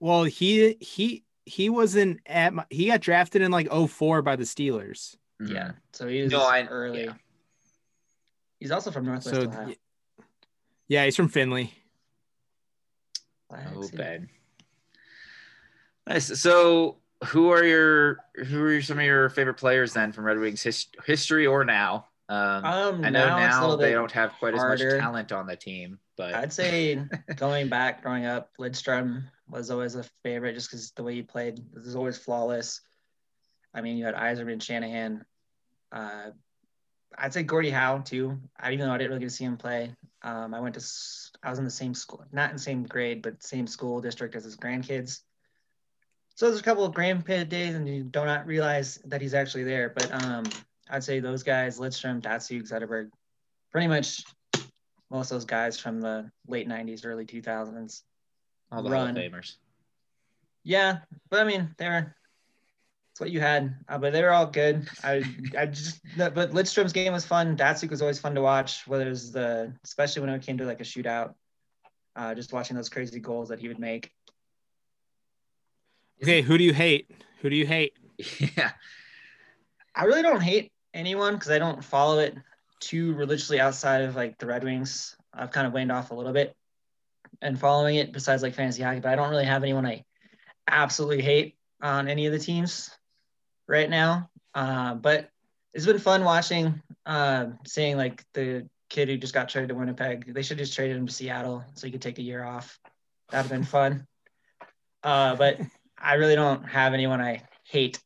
well 0.00 0.24
he 0.24 0.76
he 0.80 1.24
he 1.44 1.68
wasn't 1.68 2.20
at 2.26 2.54
my, 2.54 2.64
he 2.70 2.86
got 2.86 3.00
drafted 3.00 3.42
in 3.42 3.50
like 3.50 3.68
04 3.70 4.22
by 4.22 4.36
the 4.36 4.44
Steelers. 4.44 5.16
Mhm. 5.42 5.50
Yeah. 5.52 5.70
So 5.92 6.08
he 6.08 6.22
was 6.22 6.32
No, 6.32 6.42
I- 6.42 6.64
early. 6.66 7.04
yeah. 7.04 7.14
He's 8.60 8.70
also 8.70 8.90
from 8.92 9.04
Northwest 9.04 9.28
So 9.36 9.48
Ohio. 9.48 9.74
Yeah, 10.88 11.04
he's 11.04 11.16
from 11.16 11.28
Findlay. 11.28 11.72
Oh, 13.50 13.56
Let's 13.74 13.90
see. 13.90 13.96
Ben. 13.96 14.28
Nice. 16.06 16.40
So, 16.40 16.98
who 17.26 17.50
are 17.50 17.64
your 17.64 18.18
who 18.46 18.64
are 18.64 18.82
some 18.82 18.98
of 18.98 19.04
your 19.04 19.28
favorite 19.28 19.54
players 19.54 19.92
then 19.92 20.12
from 20.12 20.24
Red 20.24 20.38
Wings 20.38 20.62
his, 20.62 20.86
history 21.04 21.46
or 21.46 21.64
now? 21.64 22.06
Um, 22.28 22.64
Um, 22.64 23.04
I 23.04 23.10
know 23.10 23.26
now, 23.26 23.38
now 23.38 23.76
they 23.76 23.92
don't 23.92 24.10
have 24.12 24.32
quite 24.38 24.54
as 24.54 24.60
much 24.60 24.80
talent 24.80 25.32
on 25.32 25.46
the 25.46 25.56
team, 25.56 25.98
but 26.16 26.34
I'd 26.34 26.52
say 26.52 27.02
going 27.36 27.68
back, 27.68 28.02
growing 28.02 28.24
up, 28.26 28.50
Lidstrom 28.58 29.24
was 29.48 29.70
always 29.70 29.94
a 29.94 30.04
favorite 30.22 30.54
just 30.54 30.70
because 30.70 30.90
the 30.92 31.02
way 31.02 31.14
he 31.14 31.22
played 31.22 31.60
was 31.74 31.94
always 31.94 32.16
flawless. 32.16 32.80
I 33.74 33.80
mean, 33.80 33.96
you 33.96 34.04
had 34.04 34.14
Yzerman, 34.14 34.62
Shanahan. 34.62 35.24
Uh, 35.90 36.30
I'd 37.16 37.34
say 37.34 37.42
Gordie 37.42 37.70
Howe 37.70 37.98
too. 37.98 38.38
I 38.58 38.72
even 38.72 38.86
though 38.86 38.94
I 38.94 38.98
didn't 38.98 39.10
really 39.10 39.20
get 39.20 39.28
to 39.28 39.34
see 39.34 39.44
him 39.44 39.56
play. 39.56 39.94
Um, 40.22 40.54
I 40.54 40.60
went 40.60 40.74
to 40.76 40.84
I 41.42 41.50
was 41.50 41.58
in 41.58 41.64
the 41.64 41.70
same 41.70 41.94
school, 41.94 42.24
not 42.32 42.50
in 42.50 42.56
the 42.56 42.62
same 42.62 42.84
grade, 42.84 43.22
but 43.22 43.42
same 43.42 43.66
school 43.66 44.00
district 44.00 44.36
as 44.36 44.44
his 44.44 44.56
grandkids. 44.56 45.20
So 46.34 46.46
there's 46.46 46.60
a 46.60 46.64
couple 46.64 46.84
of 46.84 46.94
grandkid 46.94 47.48
days, 47.48 47.74
and 47.74 47.88
you 47.88 48.04
do 48.04 48.24
not 48.24 48.46
realize 48.46 48.98
that 49.04 49.20
he's 49.20 49.34
actually 49.34 49.64
there. 49.64 49.90
But 49.90 50.12
um, 50.24 50.44
I'd 50.88 51.04
say 51.04 51.20
those 51.20 51.42
guys, 51.42 51.78
Lidstrom, 51.78 52.22
Datsyuk, 52.22 52.70
Zetterberg, 52.70 53.10
pretty 53.70 53.88
much 53.88 54.24
most 55.10 55.30
of 55.30 55.36
those 55.36 55.44
guys 55.44 55.78
from 55.78 56.00
the 56.00 56.30
late 56.46 56.68
90s, 56.68 57.04
early 57.04 57.26
2000s. 57.26 58.02
all 58.70 58.82
the 58.82 58.88
Hall 58.88 58.98
run. 58.98 59.10
of 59.10 59.16
Famers. 59.16 59.56
Yeah, 60.64 61.00
but 61.28 61.40
I 61.40 61.44
mean, 61.44 61.74
they're 61.76 62.16
it's 63.12 63.20
what 63.20 63.30
you 63.30 63.40
had, 63.40 63.74
uh, 63.90 63.98
but 63.98 64.14
they 64.14 64.22
were 64.22 64.30
all 64.30 64.46
good. 64.46 64.88
I, 65.04 65.22
I 65.56 65.66
just, 65.66 66.00
but 66.16 66.34
Lidstrom's 66.34 66.94
game 66.94 67.12
was 67.12 67.26
fun. 67.26 67.58
Datsyuk 67.58 67.90
was 67.90 68.00
always 68.00 68.18
fun 68.18 68.34
to 68.34 68.40
watch, 68.40 68.86
whether 68.86 69.06
it 69.06 69.10
was 69.10 69.32
the, 69.32 69.70
especially 69.84 70.22
when 70.22 70.30
it 70.30 70.40
came 70.40 70.56
to 70.56 70.64
like 70.64 70.80
a 70.80 70.84
shootout, 70.84 71.34
uh, 72.16 72.34
just 72.34 72.54
watching 72.54 72.74
those 72.74 72.88
crazy 72.88 73.20
goals 73.20 73.50
that 73.50 73.60
he 73.60 73.68
would 73.68 73.78
make. 73.78 74.10
Okay, 76.22 76.40
who 76.40 76.56
do 76.56 76.64
you 76.64 76.72
hate? 76.72 77.10
Who 77.42 77.50
do 77.50 77.56
you 77.56 77.66
hate? 77.66 77.92
Yeah. 78.56 78.70
I 79.94 80.04
really 80.04 80.22
don't 80.22 80.40
hate 80.40 80.72
anyone 80.94 81.34
because 81.34 81.50
I 81.50 81.58
don't 81.58 81.84
follow 81.84 82.18
it 82.20 82.34
too 82.80 83.12
religiously 83.12 83.60
outside 83.60 84.00
of 84.00 84.16
like 84.16 84.38
the 84.38 84.46
Red 84.46 84.64
Wings. 84.64 85.16
I've 85.34 85.50
kind 85.50 85.66
of 85.66 85.74
waned 85.74 85.92
off 85.92 86.12
a 86.12 86.14
little 86.14 86.32
bit 86.32 86.56
and 87.42 87.60
following 87.60 87.96
it 87.96 88.10
besides 88.10 88.42
like 88.42 88.54
fantasy 88.54 88.82
hockey, 88.82 89.00
but 89.00 89.12
I 89.12 89.16
don't 89.16 89.28
really 89.28 89.44
have 89.44 89.62
anyone 89.62 89.84
I 89.84 90.06
absolutely 90.66 91.20
hate 91.20 91.56
on 91.82 92.08
any 92.08 92.24
of 92.24 92.32
the 92.32 92.38
teams 92.38 92.90
right 93.72 93.90
now. 93.90 94.28
Uh, 94.54 94.94
but 94.94 95.28
it's 95.74 95.86
been 95.86 95.98
fun 95.98 96.22
watching, 96.22 96.80
uh, 97.06 97.46
seeing 97.66 97.96
like 97.96 98.24
the 98.34 98.68
kid 98.90 99.08
who 99.08 99.16
just 99.16 99.32
got 99.34 99.48
traded 99.48 99.70
to 99.70 99.74
Winnipeg. 99.74 100.32
They 100.32 100.42
should 100.42 100.58
just 100.58 100.74
traded 100.74 100.96
him 100.96 101.06
to 101.06 101.12
Seattle 101.12 101.64
so 101.74 101.86
he 101.86 101.90
could 101.90 102.02
take 102.02 102.18
a 102.18 102.22
year 102.22 102.44
off. 102.44 102.78
That'd 103.30 103.50
have 103.50 103.58
been 103.58 103.66
fun. 103.66 104.06
Uh, 105.04 105.34
but 105.34 105.58
I 105.98 106.14
really 106.14 106.36
don't 106.36 106.62
have 106.62 106.94
anyone 106.94 107.20
I 107.20 107.42
hate 107.64 107.98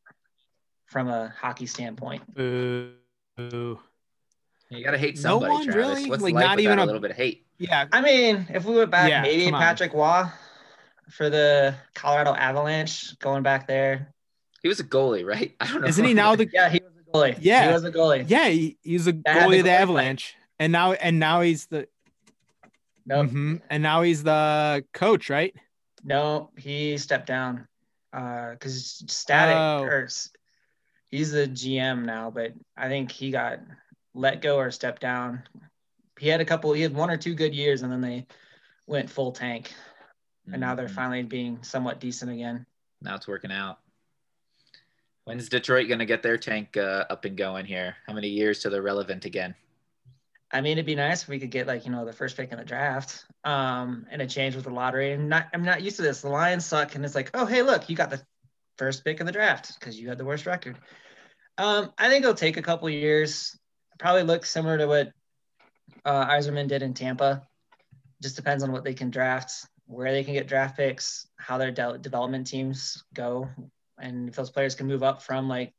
from 0.87 1.09
a 1.11 1.31
hockey 1.39 1.67
standpoint. 1.67 2.23
Boo. 2.35 2.93
Boo. 3.37 3.79
You 4.71 4.83
gotta 4.83 4.97
hate 4.97 5.19
somebody, 5.19 5.53
No 5.53 5.59
somebody, 5.59 5.67
one, 5.69 5.75
Travis. 5.75 5.99
really? 5.99 6.09
What's 6.09 6.23
Like, 6.23 6.33
life 6.33 6.45
not 6.47 6.61
even 6.61 6.79
a 6.79 6.85
a- 6.85 6.87
little 6.87 7.03
bit 7.03 7.11
of 7.11 7.19
hate? 7.19 7.45
Yeah. 7.59 7.85
I 7.93 8.01
mean, 8.01 8.47
if 8.49 8.65
we 8.65 8.77
went 8.77 8.91
back, 8.91 9.11
Yeah, 9.11 9.21
maybe. 9.21 9.51
Patrick 9.51 9.93
Roy 9.93 10.25
for 11.11 11.29
the 11.29 11.75
Colorado 11.95 12.33
Avalanche, 12.35 13.19
going 13.19 13.43
back 13.43 13.67
there. 13.67 14.15
He 14.67 14.69
was 14.69 14.81
a 14.81 14.85
goalie, 14.85 15.25
right? 15.25 15.55
I 15.61 15.69
don't 15.69 15.83
know. 15.83 15.87
Isn't 15.87 16.05
he 16.05 16.13
now 16.13 16.35
the 16.35 16.49
Yeah, 16.53 16.69
he 16.69 16.81
was 16.83 16.93
a 17.07 17.13
goalie. 17.13 17.37
Yeah. 17.41 17.69
he 17.69 17.73
was 17.73 17.85
a 17.85 17.93
goalie. 17.93 18.25
Yeah, 18.29 18.49
he, 18.49 18.77
he's 18.83 19.07
a 19.07 19.13
That 19.13 19.25
goalie 19.49 19.61
of 19.61 19.65
the 19.65 19.71
goalie 19.71 19.75
fight. 19.77 19.81
Avalanche. 19.83 20.35
And 20.59 20.73
now 20.73 20.93
and 20.95 21.21
now 21.21 21.43
he's 21.43 21.67
the 21.67 21.87
Nope. 23.07 23.29
Mhm. 23.31 23.61
and 23.71 23.81
now 23.85 24.03
he's 24.03 24.25
the 24.25 24.85
coach, 24.93 25.31
right? 25.31 25.55
No, 26.03 26.51
he 26.59 26.99
stepped 26.99 27.29
down 27.29 27.69
because 28.11 29.05
static 29.07 29.55
Oh. 29.57 29.85
or 29.85 30.09
he's 31.13 31.31
the 31.31 31.47
GM 31.47 32.05
now, 32.05 32.33
but 32.33 32.53
I 32.77 32.89
think 32.89 33.13
he 33.13 33.31
got 33.31 33.61
let 34.15 34.43
go 34.43 34.57
or 34.57 34.73
stepped 34.73 35.01
down. 35.01 35.45
He 36.19 36.27
had 36.27 36.41
a 36.41 36.45
couple, 36.45 36.73
he 36.73 36.83
had 36.83 36.93
one 36.93 37.09
or 37.09 37.17
two 37.17 37.37
good 37.37 37.55
years, 37.55 37.83
and 37.83 37.93
then 37.93 38.01
they 38.01 38.27
went 38.89 39.09
full 39.11 39.31
tank, 39.31 39.73
and 40.51 40.61
now 40.61 40.75
they're 40.75 40.89
Mhm. 40.89 40.95
finally 40.97 41.23
being 41.23 41.63
somewhat 41.63 42.01
decent 42.01 42.33
again. 42.33 42.67
Now 43.01 43.15
it's 43.15 43.29
working 43.29 43.53
out. 43.53 43.79
When's 45.27 45.49
Detroit 45.49 45.89
gonna 45.89 46.07
get 46.07 46.23
their 46.23 46.39
tank 46.39 46.77
uh, 46.77 47.05
up 47.11 47.25
and 47.25 47.37
going 47.37 47.67
here? 47.67 47.97
How 48.07 48.13
many 48.13 48.29
years 48.29 48.61
till 48.61 48.71
they're 48.71 48.81
relevant 48.81 49.25
again? 49.25 49.57
I 50.53 50.61
mean, 50.61 50.75
it'd 50.75 50.87
be 50.87 50.95
nice 50.95 51.25
if 51.25 51.29
we 51.29 51.41
could 51.41 51.51
get 51.51 51.67
like 51.67 51.85
you 51.85 51.91
know 51.91 52.05
the 52.05 52.13
first 52.13 52.37
pick 52.37 52.53
in 52.53 52.59
the 52.59 52.65
draft, 52.65 53.25
um, 53.43 54.07
and 54.09 54.23
a 54.23 54.27
change 54.29 54.55
with 54.55 54.67
the 54.67 54.71
lottery. 54.71 55.15
And 55.15 55.29
not, 55.29 55.49
I'm 55.53 55.65
not 55.65 55.83
used 55.83 55.97
to 55.97 56.03
this. 56.03 56.21
The 56.21 56.29
Lions 56.29 56.65
suck, 56.65 56.95
and 56.95 57.05
it's 57.05 57.17
like, 57.17 57.33
oh 57.35 57.45
hey, 57.45 57.63
look, 57.63 57.91
you 57.91 57.97
got 57.97 58.11
the 58.11 58.23
first 58.79 59.05
pick 59.05 59.19
in 59.19 59.27
the 59.27 59.33
draft 59.33 59.77
because 59.81 59.99
you 59.99 60.09
had 60.09 60.17
the 60.17 60.25
worst 60.25 60.47
record. 60.47 60.79
Um, 61.59 61.93
I 61.99 62.09
think 62.09 62.23
it'll 62.23 62.35
take 62.35 62.57
a 62.57 62.63
couple 62.63 62.89
years. 62.89 63.59
Probably 63.99 64.23
look 64.23 64.47
similar 64.47 64.79
to 64.79 64.87
what 64.87 65.13
uh, 66.05 66.29
Yzerman 66.29 66.69
did 66.69 66.83
in 66.83 66.95
Tampa. 66.95 67.43
Just 68.23 68.37
depends 68.37 68.63
on 68.63 68.71
what 68.71 68.85
they 68.85 68.95
can 68.95 69.11
draft, 69.11 69.67
where 69.87 70.13
they 70.13 70.23
can 70.23 70.35
get 70.35 70.47
draft 70.47 70.77
picks, 70.77 71.27
how 71.37 71.59
their 71.59 71.73
de- 71.73 71.99
development 71.99 72.47
teams 72.47 73.03
go, 73.13 73.49
and 73.99 74.29
if 74.29 74.35
those 74.35 74.51
players 74.51 74.75
can 74.75 74.87
move 74.87 75.03
up 75.03 75.23
from 75.23 75.49
like 75.49 75.73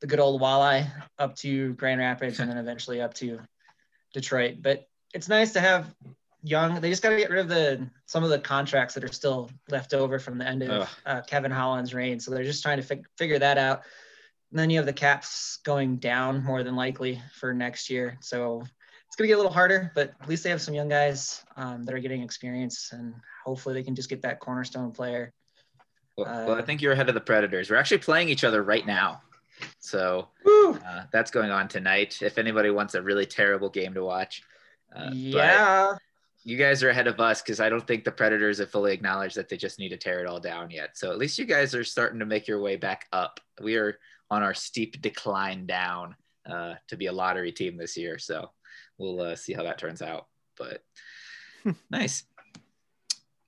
the 0.00 0.06
good 0.06 0.20
old 0.20 0.40
Walleye 0.40 0.90
up 1.18 1.36
to 1.36 1.74
Grand 1.74 2.00
Rapids, 2.00 2.40
and 2.40 2.50
then 2.50 2.58
eventually 2.58 3.00
up 3.00 3.14
to 3.14 3.40
Detroit. 4.14 4.56
But 4.60 4.88
it's 5.14 5.28
nice 5.28 5.52
to 5.52 5.60
have 5.60 5.94
young. 6.42 6.80
They 6.80 6.90
just 6.90 7.02
got 7.02 7.10
to 7.10 7.16
get 7.16 7.30
rid 7.30 7.40
of 7.40 7.48
the 7.48 7.88
some 8.06 8.24
of 8.24 8.30
the 8.30 8.38
contracts 8.38 8.94
that 8.94 9.04
are 9.04 9.12
still 9.12 9.50
left 9.68 9.94
over 9.94 10.18
from 10.18 10.38
the 10.38 10.46
end 10.46 10.62
of 10.62 10.88
uh, 11.06 11.20
Kevin 11.22 11.50
Holland's 11.50 11.94
reign. 11.94 12.20
So 12.20 12.30
they're 12.30 12.44
just 12.44 12.62
trying 12.62 12.78
to 12.78 12.82
fig- 12.82 13.06
figure 13.16 13.38
that 13.38 13.58
out. 13.58 13.82
And 14.50 14.58
then 14.58 14.70
you 14.70 14.78
have 14.78 14.86
the 14.86 14.92
caps 14.92 15.58
going 15.64 15.96
down 15.96 16.42
more 16.42 16.62
than 16.62 16.74
likely 16.74 17.22
for 17.34 17.54
next 17.54 17.88
year. 17.88 18.18
So 18.20 18.62
it's 19.06 19.16
gonna 19.16 19.28
get 19.28 19.34
a 19.34 19.36
little 19.36 19.52
harder, 19.52 19.92
but 19.94 20.12
at 20.20 20.28
least 20.28 20.44
they 20.44 20.50
have 20.50 20.62
some 20.62 20.74
young 20.74 20.88
guys 20.88 21.44
um, 21.56 21.84
that 21.84 21.94
are 21.94 21.98
getting 21.98 22.22
experience, 22.22 22.90
and 22.92 23.14
hopefully 23.44 23.74
they 23.74 23.82
can 23.82 23.94
just 23.94 24.08
get 24.08 24.22
that 24.22 24.40
cornerstone 24.40 24.92
player. 24.92 25.32
Well, 26.20 26.46
well, 26.46 26.56
I 26.56 26.60
Uh, 26.60 26.64
think 26.64 26.82
you're 26.82 26.92
ahead 26.92 27.08
of 27.08 27.14
the 27.14 27.20
Predators. 27.20 27.70
We're 27.70 27.76
actually 27.76 27.98
playing 27.98 28.28
each 28.28 28.44
other 28.44 28.62
right 28.62 28.86
now, 28.86 29.22
so 29.78 30.28
uh, 30.46 31.04
that's 31.12 31.30
going 31.30 31.50
on 31.50 31.68
tonight. 31.68 32.20
If 32.22 32.38
anybody 32.38 32.70
wants 32.70 32.94
a 32.94 33.02
really 33.02 33.26
terrible 33.26 33.68
game 33.68 33.94
to 33.94 34.04
watch, 34.04 34.42
uh, 34.94 35.10
yeah. 35.12 35.96
you 36.42 36.56
guys 36.56 36.82
are 36.82 36.90
ahead 36.90 37.06
of 37.06 37.20
us 37.20 37.42
because 37.42 37.60
I 37.60 37.68
don't 37.68 37.86
think 37.86 38.04
the 38.04 38.12
Predators 38.12 38.58
have 38.58 38.70
fully 38.70 38.92
acknowledged 38.92 39.36
that 39.36 39.48
they 39.48 39.56
just 39.56 39.78
need 39.78 39.90
to 39.90 39.96
tear 39.96 40.20
it 40.20 40.26
all 40.26 40.40
down 40.40 40.70
yet. 40.70 40.96
So 40.96 41.10
at 41.10 41.18
least 41.18 41.38
you 41.38 41.44
guys 41.44 41.74
are 41.74 41.84
starting 41.84 42.18
to 42.20 42.26
make 42.26 42.48
your 42.48 42.60
way 42.60 42.76
back 42.76 43.06
up. 43.12 43.40
We 43.60 43.76
are 43.76 43.98
on 44.30 44.42
our 44.42 44.54
steep 44.54 45.00
decline 45.02 45.66
down 45.66 46.16
uh, 46.48 46.74
to 46.88 46.96
be 46.96 47.06
a 47.06 47.12
lottery 47.12 47.52
team 47.52 47.76
this 47.76 47.96
year. 47.96 48.18
So 48.18 48.50
we'll 48.98 49.20
uh, 49.20 49.36
see 49.36 49.52
how 49.52 49.62
that 49.64 49.78
turns 49.78 50.02
out. 50.02 50.26
But 50.56 50.82
nice. 51.90 52.24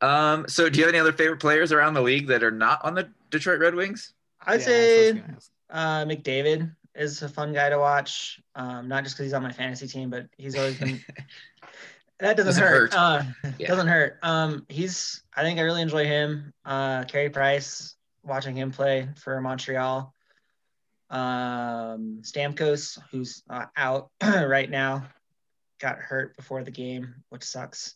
Um, 0.03 0.47
so 0.49 0.69
do 0.69 0.79
you 0.79 0.85
have 0.85 0.93
any 0.93 1.01
other 1.01 1.13
favorite 1.13 1.41
players 1.41 1.73
around 1.73 1.95
the 1.95 2.03
league 2.03 2.27
that 2.27 2.43
are 2.43 2.51
not 2.51 2.85
on 2.85 2.95
the 2.95 3.09
Detroit 3.31 3.61
Red 3.61 3.75
Wings? 3.75 4.13
I'd 4.45 4.61
Yeah, 4.61 4.67
say 4.67 5.09
I 5.09 5.13
was 5.13 5.21
gonna 5.23 5.35
ask. 5.37 5.51
Uh, 5.71 6.05
McDavid 6.05 6.75
is 6.95 7.23
a 7.23 7.29
fun 7.29 7.53
guy 7.53 7.71
to 7.71 7.79
watch. 7.79 8.41
Um, 8.55 8.89
not 8.89 9.05
just 9.05 9.17
because 9.17 9.27
he's 9.27 9.33
on 9.33 9.43
my 9.43 9.53
fantasy 9.53 9.87
team, 9.87 10.11
but 10.11 10.27
he's 10.37 10.57
always 10.57 10.77
been. 10.79 11.01
that 12.21 12.37
doesn't, 12.37 12.47
Doesn't 12.47 12.63
hurt. 12.63 12.93
hurt. 12.93 12.99
Uh, 12.99 13.23
Yeah. 13.59 13.69
Doesn't 13.69 13.87
hurt. 13.87 14.19
Um, 14.23 14.67
he's. 14.69 15.23
I 15.35 15.43
think 15.43 15.59
I 15.59 15.63
really 15.63 15.83
enjoy 15.83 16.05
him. 16.05 16.53
Uh, 16.65 17.05
Carey 17.05 17.31
Price, 17.31 17.95
watching 18.25 18.57
him 18.57 18.71
play 18.73 19.09
for 19.17 19.41
Montreal. 19.41 20.13
Um, 21.09 22.19
Stamkos, 22.23 22.99
who's 23.11 23.43
uh, 23.49 23.67
out 23.77 24.11
right 24.23 24.69
now, 24.69 25.07
got 25.79 25.99
hurt 25.99 26.37
before 26.37 26.65
the 26.65 26.71
game, 26.71 27.15
which 27.29 27.45
sucks. 27.45 27.95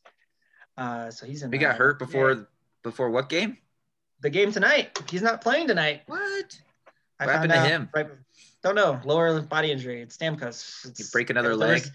Uh, 0.77 1.11
so 1.11 1.27
he's 1.27 1.43
in. 1.43 1.53
He 1.53 1.59
got 1.59 1.77
hurt 1.77 1.99
before 1.99 2.33
yeah, 2.33 2.43
before 2.83 3.11
what 3.11 3.29
game? 3.29 3.59
the 4.21 4.31
game 4.31 4.53
tonight. 4.53 4.99
He's 5.09 5.23
not 5.23 5.41
playing 5.41 5.69
tonight. 5.69 6.03
What? 6.07 6.59
I 7.19 7.27
What 7.27 7.35
happened 7.35 7.53
to 7.53 7.61
him? 7.61 7.89
Right, 7.95 8.07
don't 8.63 8.75
know. 8.75 9.01
Lower 9.05 9.41
body 9.41 9.71
injury. 9.73 10.03
It's 10.03 10.17
Stamkos. 10.17 10.85
You 10.85 10.91
It's, 10.91 11.11
break 11.11 11.31
another 11.31 11.55
leg? 11.57 11.71
Risk, 11.71 11.93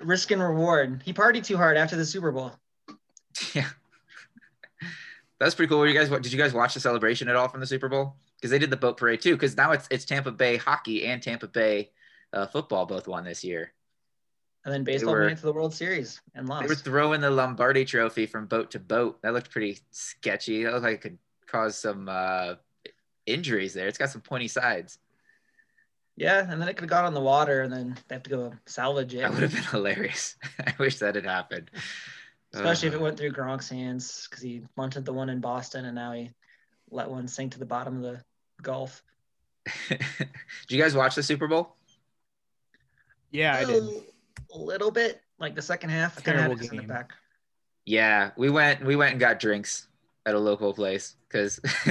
risk 0.00 0.30
and 0.30 0.42
reward. 0.42 1.02
He 1.04 1.12
partied 1.12 1.44
too 1.44 1.56
hard 1.56 1.76
after 1.76 1.96
the 1.96 2.06
Super 2.06 2.32
Bowl. 2.32 2.52
Yeah. 3.52 3.66
That's 5.40 5.56
pretty 5.56 5.68
cool. 5.68 5.80
Were 5.80 5.88
you 5.88 5.98
guys 5.98 6.08
did 6.08 6.32
you 6.32 6.38
guys 6.38 6.54
watch 6.54 6.72
the 6.72 6.78
celebration 6.78 7.28
at 7.28 7.34
all 7.34 7.48
from 7.48 7.58
the 7.58 7.66
Super 7.66 7.88
Bowl? 7.88 8.14
Because 8.36 8.52
they 8.52 8.60
did 8.60 8.70
the 8.70 8.76
boat 8.76 8.96
parade 8.96 9.20
too. 9.20 9.34
Because 9.34 9.56
now 9.56 9.72
it's 9.72 9.88
it's 9.90 10.04
Tampa 10.04 10.30
Bay 10.30 10.56
hockey 10.56 11.04
and 11.04 11.20
Tampa 11.20 11.48
Bay 11.48 11.90
uh, 12.32 12.46
football 12.46 12.86
both 12.86 13.08
won 13.08 13.24
this 13.24 13.42
year. 13.42 13.72
And 14.64 14.72
then 14.72 14.82
baseball 14.84 15.12
were- 15.14 15.26
made 15.26 15.32
it 15.32 15.36
to 15.36 15.42
the 15.46 15.52
World 15.52 15.74
Series 15.74 16.20
and 16.34 16.48
lost. 16.48 16.62
They 16.62 16.68
were 16.68 16.74
throwing 16.74 17.20
the 17.20 17.30
Lombardi 17.30 17.84
Trophy 17.84 18.26
from 18.26 18.46
boat 18.46 18.70
to 18.72 18.78
boat. 18.80 19.20
That 19.22 19.34
looked 19.34 19.50
pretty 19.50 19.80
sketchy. 19.90 20.64
That 20.64 20.72
looked 20.72 20.84
like 20.84 20.94
it 20.94 21.00
could 21.02 21.18
cause 21.46 21.76
some 21.76 22.08
uh, 22.08 22.54
injuries 23.26 23.74
there. 23.74 23.88
It's 23.88 23.98
got 23.98 24.08
some 24.10 24.22
pointy 24.22 24.48
sides. 24.48 24.98
yeah, 26.16 26.50
and 26.50 26.60
then 26.62 26.68
it 26.68 26.74
could 26.76 26.84
have 26.84 26.90
gone 26.90 27.04
on 27.04 27.12
the 27.14 27.20
water, 27.20 27.60
and 27.62 27.72
then 27.72 27.98
they 28.08 28.14
have 28.14 28.22
to 28.22 28.30
go 28.30 28.54
salvage 28.66 29.14
it. 29.14 29.18
That 29.20 29.32
would 29.34 29.42
have 29.42 29.52
been 29.52 29.62
hilarious. 29.70 30.36
I 30.66 30.72
wish 30.78 30.98
that 31.00 31.14
had 31.16 31.26
happened. 31.26 31.70
Especially 32.54 32.88
if 32.88 32.94
Uh, 32.94 32.98
it 32.98 33.02
went 33.02 33.18
through 33.18 33.32
Gronk's 33.32 33.68
hands 33.68 34.26
because 34.30 34.42
he 34.42 34.62
munted 34.78 35.04
the 35.04 35.12
one 35.12 35.28
in 35.28 35.40
Boston, 35.40 35.84
and 35.84 35.94
now 35.94 36.12
he 36.12 36.30
let 36.90 37.10
one 37.10 37.28
sink 37.28 37.52
to 37.52 37.58
the 37.58 37.66
bottom 37.66 37.96
of 37.96 38.02
the 38.02 38.24
Gulf. 38.62 39.02
Did 39.88 39.98
you 40.70 40.80
guys 40.80 40.94
watch 40.94 41.14
the 41.16 41.22
Super 41.22 41.48
Bowl? 41.48 41.74
Yeah, 43.30 43.56
I 43.56 43.64
did. 43.64 43.82
A 44.54 44.58
little 44.58 44.90
bit, 44.90 45.20
like 45.38 45.54
the 45.54 45.62
second 45.62 45.90
half. 45.90 46.16
Kind 46.22 46.36
of 46.38 46.42
had 46.42 46.46
Terrible 46.48 46.64
it 46.64 46.70
in 46.70 46.76
the 46.76 46.82
game. 46.82 46.88
back. 46.88 47.12
Yeah, 47.86 48.30
we 48.36 48.48
went 48.50 48.84
we 48.84 48.96
went 48.96 49.10
and 49.12 49.20
got 49.20 49.38
drinks 49.40 49.88
at 50.26 50.34
a 50.34 50.38
local 50.38 50.72
place 50.72 51.16
because 51.28 51.60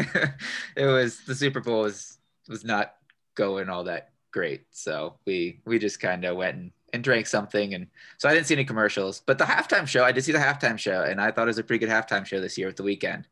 it 0.76 0.86
was 0.86 1.20
the 1.26 1.36
Super 1.36 1.60
Bowl 1.60 1.82
was 1.82 2.18
was 2.48 2.64
not 2.66 2.96
going 3.36 3.70
all 3.70 3.84
that 3.84 4.10
great. 4.32 4.64
So 4.72 5.16
we 5.26 5.62
we 5.66 5.78
just 5.78 6.00
kind 6.00 6.24
of 6.26 6.36
went 6.38 6.58
and, 6.58 6.72
and 6.94 7.04
drank 7.04 7.28
something 7.28 7.74
and 7.76 7.88
so 8.18 8.28
I 8.30 8.34
didn't 8.34 8.48
see 8.48 8.56
any 8.56 8.66
commercials. 8.66 9.22
But 9.26 9.38
the 9.38 9.44
halftime 9.46 9.88
show, 9.88 10.04
I 10.04 10.12
did 10.12 10.24
see 10.24 10.32
the 10.32 10.40
halftime 10.40 10.80
show 10.80 11.04
and 11.04 11.22
I 11.22 11.32
thought 11.32 11.44
it 11.44 11.48
was 11.48 11.58
a 11.60 11.64
pretty 11.64 11.86
good 11.86 11.94
halftime 11.94 12.26
show 12.26 12.40
this 12.42 12.58
year 12.58 12.68
with 12.68 12.78
the 12.78 12.84
Weeknd. 12.84 13.26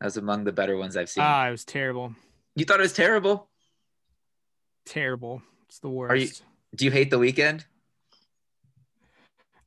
That 0.00 0.04
was 0.06 0.16
among 0.16 0.44
the 0.44 0.52
better 0.52 0.76
ones 0.76 0.96
I've 0.96 1.08
seen. 1.08 1.22
Ah, 1.24 1.46
it 1.46 1.50
was 1.52 1.64
terrible. 1.64 2.14
you 2.56 2.64
thought 2.64 2.80
it 2.80 2.82
was 2.82 2.92
terrible? 2.94 3.48
Terrible. 4.84 5.42
It's 5.68 5.78
the 5.78 5.88
worst. 5.88 6.12
Are 6.12 6.16
you- 6.16 6.30
Do 6.74 6.84
you 6.84 6.90
hate 6.90 7.10
the 7.10 7.18
Weeknd? 7.18 7.64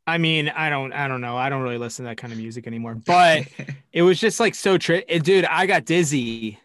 I 0.09 0.17
mean, 0.17 0.49
I 0.49 0.69
don't 0.69 0.91
I 0.91 1.07
don't 1.07 1.21
know. 1.21 1.37
I 1.37 1.49
don't 1.49 1.61
really 1.61 1.77
listen 1.77 2.05
to 2.05 2.09
that 2.09 2.17
kind 2.17 2.33
of 2.33 2.39
music 2.39 2.65
anymore. 2.67 2.95
But 2.95 3.47
it 3.93 4.01
was 4.01 4.19
just 4.19 4.39
like 4.39 4.55
so 4.55 4.77
tri- 4.77 5.03
dude, 5.03 5.45
I 5.45 5.65
got 5.65 5.85
dizzy. 5.85 6.59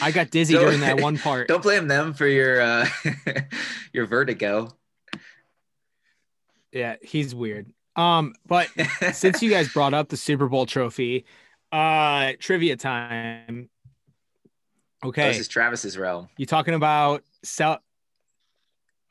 I 0.00 0.10
got 0.12 0.30
dizzy 0.30 0.54
during 0.54 0.80
that 0.80 1.00
one 1.00 1.18
part. 1.18 1.48
Don't 1.48 1.62
blame 1.62 1.88
them 1.88 2.14
for 2.14 2.26
your 2.26 2.60
uh 2.60 2.86
your 3.92 4.06
vertigo. 4.06 4.68
Yeah, 6.72 6.96
he's 7.02 7.34
weird. 7.34 7.72
Um, 7.96 8.34
but 8.46 8.68
since 9.12 9.42
you 9.42 9.50
guys 9.50 9.72
brought 9.72 9.94
up 9.94 10.08
the 10.08 10.16
Super 10.16 10.48
Bowl 10.48 10.66
trophy, 10.66 11.24
uh 11.70 12.32
trivia 12.38 12.76
time. 12.76 13.68
Okay. 15.04 15.28
this 15.28 15.40
is 15.40 15.48
Travis's 15.48 15.98
realm. 15.98 16.28
You 16.36 16.46
talking 16.46 16.74
about 16.74 17.24
sell? 17.42 17.80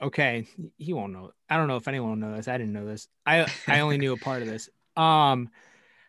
Okay, 0.01 0.48
he 0.77 0.93
won't 0.93 1.13
know. 1.13 1.31
I 1.50 1.58
don't 1.58 1.67
know 1.67 1.75
if 1.75 1.88
anyone 1.88 2.10
will 2.10 2.29
know 2.29 2.36
this. 2.36 2.48
I 2.48 2.58
didn't 2.58 2.74
know 2.74 2.86
this. 2.86 3.08
I 3.25 3.46
I 3.67 3.81
only 3.81 3.98
knew 3.98 4.13
a 4.13 4.17
part 4.29 4.41
of 4.41 4.48
this. 4.48 4.70
Um, 4.98 5.50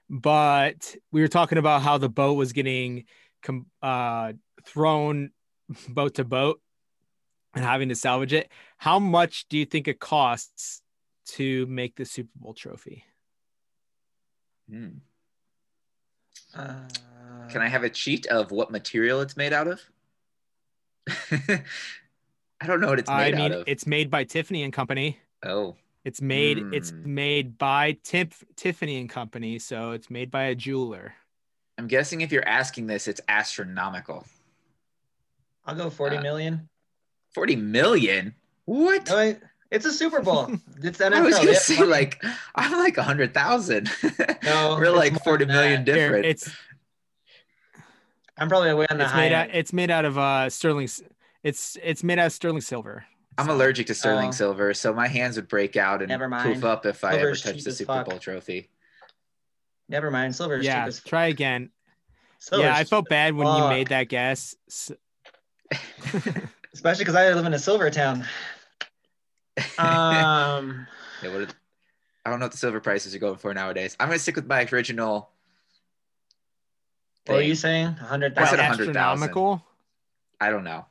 but 0.09 0.97
we 1.11 1.21
were 1.21 1.29
talking 1.29 1.59
about 1.59 1.83
how 1.83 1.99
the 1.99 2.09
boat 2.09 2.35
was 2.35 2.53
getting 2.53 3.05
com- 3.43 3.67
uh 3.83 4.33
thrown 4.65 5.31
boat 5.89 6.15
to 6.15 6.25
boat 6.25 6.61
and 7.55 7.65
having 7.65 7.91
to 7.91 7.95
salvage 7.95 8.33
it. 8.33 8.51
How 8.79 8.99
much 8.99 9.47
do 9.49 9.59
you 9.59 9.67
think 9.67 9.89
it 9.89 10.01
costs 10.01 10.83
to 11.27 11.67
make 11.67 11.97
the 11.97 12.05
Super 12.05 12.31
Bowl 12.37 12.55
trophy? 12.55 13.05
Hmm. 14.71 14.89
Uh, 16.55 16.89
Can 17.51 17.63
I 17.63 17.69
have 17.69 17.85
a 17.85 17.91
cheat 17.91 18.27
of 18.27 18.51
what 18.51 18.71
material 18.71 19.21
it's 19.21 19.37
made 19.37 19.53
out 19.53 19.69
of? 19.69 19.81
I 22.63 22.67
don't 22.67 22.81
know 22.81 22.89
what 22.89 22.99
it's 23.01 23.11
I 23.11 23.25
made 23.31 23.35
mean, 23.35 23.53
out 23.53 23.59
of. 23.59 23.65
it's 23.67 23.87
made 23.87 24.09
by 24.11 24.25
Tiffany 24.25 24.63
and 24.63 24.73
Company. 24.73 25.19
oh, 25.45 25.75
It's 26.05 26.21
made. 26.21 26.59
It's 26.73 26.91
Hmm. 26.91 27.15
made 27.15 27.59
by 27.59 27.93
Tiff 28.03 28.43
Tiffany 28.57 29.01
and 29.01 29.09
Company, 29.11 29.59
so 29.59 29.91
it's 29.93 30.11
made 30.11 30.31
by 30.31 30.45
a 30.45 30.55
jeweler. 30.55 31.15
I'm 31.79 31.87
guessing 31.89 32.21
if 32.21 32.31
you're 32.33 32.47
asking 32.49 32.87
this, 32.87 33.09
it's 33.09 33.21
astronomical. 33.29 34.25
I'll 35.67 35.75
go 35.77 35.91
forty 35.91 36.17
Uh, 36.17 36.23
million. 36.23 36.69
40 37.35 37.57
million? 37.57 38.35
What? 38.67 39.09
No, 39.09 39.17
I- 39.19 39.39
it's 39.71 39.87
a 39.87 39.93
Super 39.93 40.21
Bowl. 40.21 40.51
It's 40.83 40.99
NFL. 40.99 41.13
I 41.15 41.21
was 41.23 41.37
gonna 41.39 41.53
have 41.55 41.63
say 41.63 41.77
money. 41.79 41.89
like 41.91 42.23
I'm 42.55 42.73
like 42.73 42.99
a 42.99 43.03
hundred 43.03 43.33
thousand. 43.35 43.89
No, 44.45 44.77
we're 44.79 44.91
like 44.91 45.23
forty 45.25 45.45
million 45.47 45.85
forty 45.85 45.85
than 45.85 45.85
that. 45.85 45.95
Here, 45.95 46.09
different. 46.09 46.27
it's 46.27 46.51
I'm 48.37 48.49
probably 48.49 48.73
way 48.75 48.87
on 48.91 48.99
the 48.99 49.05
it's 49.05 49.13
high 49.13 49.21
made 49.29 49.33
out. 49.33 49.49
end. 49.49 49.57
It's 49.57 49.73
made 49.73 49.91
out 49.91 50.05
of 50.05 50.19
uh 50.19 50.51
sterling. 50.51 50.89
S- 51.45 51.77
It's 51.77 51.79
it's 51.83 52.03
made 52.05 52.19
out 52.19 52.27
of 52.27 52.33
sterling 52.33 52.61
silver. 52.61 53.05
I'm 53.39 53.47
So- 53.47 53.53
allergic 53.55 53.87
to 53.89 53.95
sterling 53.95 54.29
Oh. 54.29 54.33
silver, 54.33 54.75
so 54.75 54.93
my 54.93 55.09
hands 55.09 55.37
would 55.37 55.49
break 55.49 55.77
out 55.77 56.01
and 56.03 56.09
Never 56.09 56.25
poof 56.27 56.31
mind. 56.31 56.65
up 56.65 56.85
if 56.87 57.03
I 57.05 57.11
ever 57.15 57.19
Silver's 57.35 57.43
touched 57.43 57.65
the 57.65 57.73
Super 57.73 57.93
fuck. 57.95 58.09
Bowl 58.09 58.19
trophy. 58.19 58.69
Never 59.89 60.11
mind. 60.11 60.35
Silver 60.37 60.57
is 60.57 60.65
Yeah, 60.67 60.83
cheap 60.83 60.89
as 60.89 61.01
try 61.01 61.27
again. 61.27 61.71
silver's 62.39 62.65
yeah, 62.67 62.77
I 62.77 62.85
felt 62.85 63.09
bad 63.09 63.35
when 63.35 63.47
you 63.47 63.69
made 63.69 63.89
that 63.89 64.05
guess. 64.09 64.55
Especially 66.75 67.05
because 67.05 67.15
I 67.15 67.31
live 67.33 67.45
in 67.47 67.55
a 67.55 67.59
silver 67.59 67.91
town. 67.91 68.25
Um, 69.79 70.87
Yeah, 71.23 71.33
what 71.35 71.55
I 72.25 72.31
don't 72.31 72.39
know 72.41 72.47
what 72.47 72.53
the 72.53 72.59
silver 72.59 72.81
prices 72.81 73.15
are 73.15 73.19
going 73.19 73.37
for 73.37 73.53
nowadays. 73.55 73.97
I'm 74.01 74.09
gonna 74.09 74.19
stick 74.19 74.37
with 74.37 74.47
my 74.47 74.67
original. 74.73 75.31
what 77.27 77.37
were 77.37 77.41
you 77.43 77.55
saying? 77.55 77.87
A 77.89 78.05
hundred 78.05 78.37
I 78.39 78.45
said 78.47 78.59
a 78.59 78.65
hundred 78.65 78.93
thousand. 78.95 78.97
astronomical. 79.25 79.65
I 80.41 80.51
don't 80.51 80.65
know. 80.65 80.87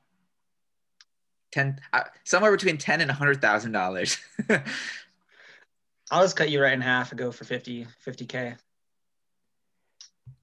Ten, 1.51 1.79
uh, 1.91 2.03
somewhere 2.23 2.51
between 2.51 2.77
ten 2.77 3.01
and 3.01 3.11
a 3.11 3.13
hundred 3.13 3.41
thousand 3.41 3.73
dollars. 3.73 4.17
I'll 6.11 6.23
just 6.23 6.35
cut 6.35 6.49
you 6.49 6.61
right 6.61 6.73
in 6.73 6.81
half 6.81 7.11
and 7.11 7.19
go 7.19 7.31
for 7.31 7.45
50 7.45 7.87
50k. 8.05 8.57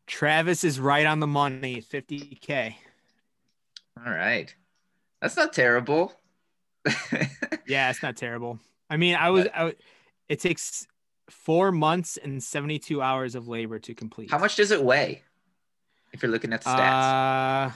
Travis 0.06 0.64
is 0.64 0.80
right 0.80 1.04
on 1.06 1.20
the 1.20 1.26
money. 1.26 1.82
50k. 1.82 2.74
All 4.06 4.12
right, 4.12 4.54
that's 5.20 5.36
not 5.36 5.52
terrible. 5.52 6.12
Yeah, 7.66 7.90
it's 7.90 8.02
not 8.02 8.16
terrible. 8.16 8.58
I 8.88 8.96
mean, 8.96 9.14
I 9.14 9.28
was. 9.28 9.46
I, 9.54 9.74
it 10.30 10.40
takes 10.40 10.86
four 11.28 11.70
months 11.70 12.16
and 12.16 12.42
72 12.42 13.02
hours 13.02 13.34
of 13.34 13.46
labor 13.46 13.78
to 13.80 13.94
complete. 13.94 14.30
How 14.30 14.38
much 14.38 14.56
does 14.56 14.70
it 14.70 14.82
weigh? 14.82 15.22
If 16.14 16.22
you're 16.22 16.32
looking 16.32 16.54
at 16.54 16.62
the 16.62 16.70
stats, 16.70 17.68
Uh, 17.68 17.70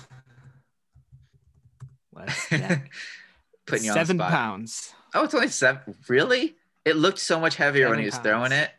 let's 2.12 2.48
check. 2.48 2.90
putting 3.66 3.84
you 3.84 3.90
on 3.92 3.94
the 3.98 4.00
seven 4.04 4.18
spot. 4.18 4.30
pounds. 4.30 4.94
Oh, 5.14 5.24
it's 5.24 5.34
only 5.34 5.48
seven. 5.48 5.94
Really? 6.08 6.56
It 6.84 6.96
looked 6.96 7.18
so 7.18 7.38
much 7.38 7.56
heavier 7.56 7.88
when 7.90 7.98
he 7.98 8.06
was 8.06 8.16
throwing 8.18 8.52
it. 8.52 8.70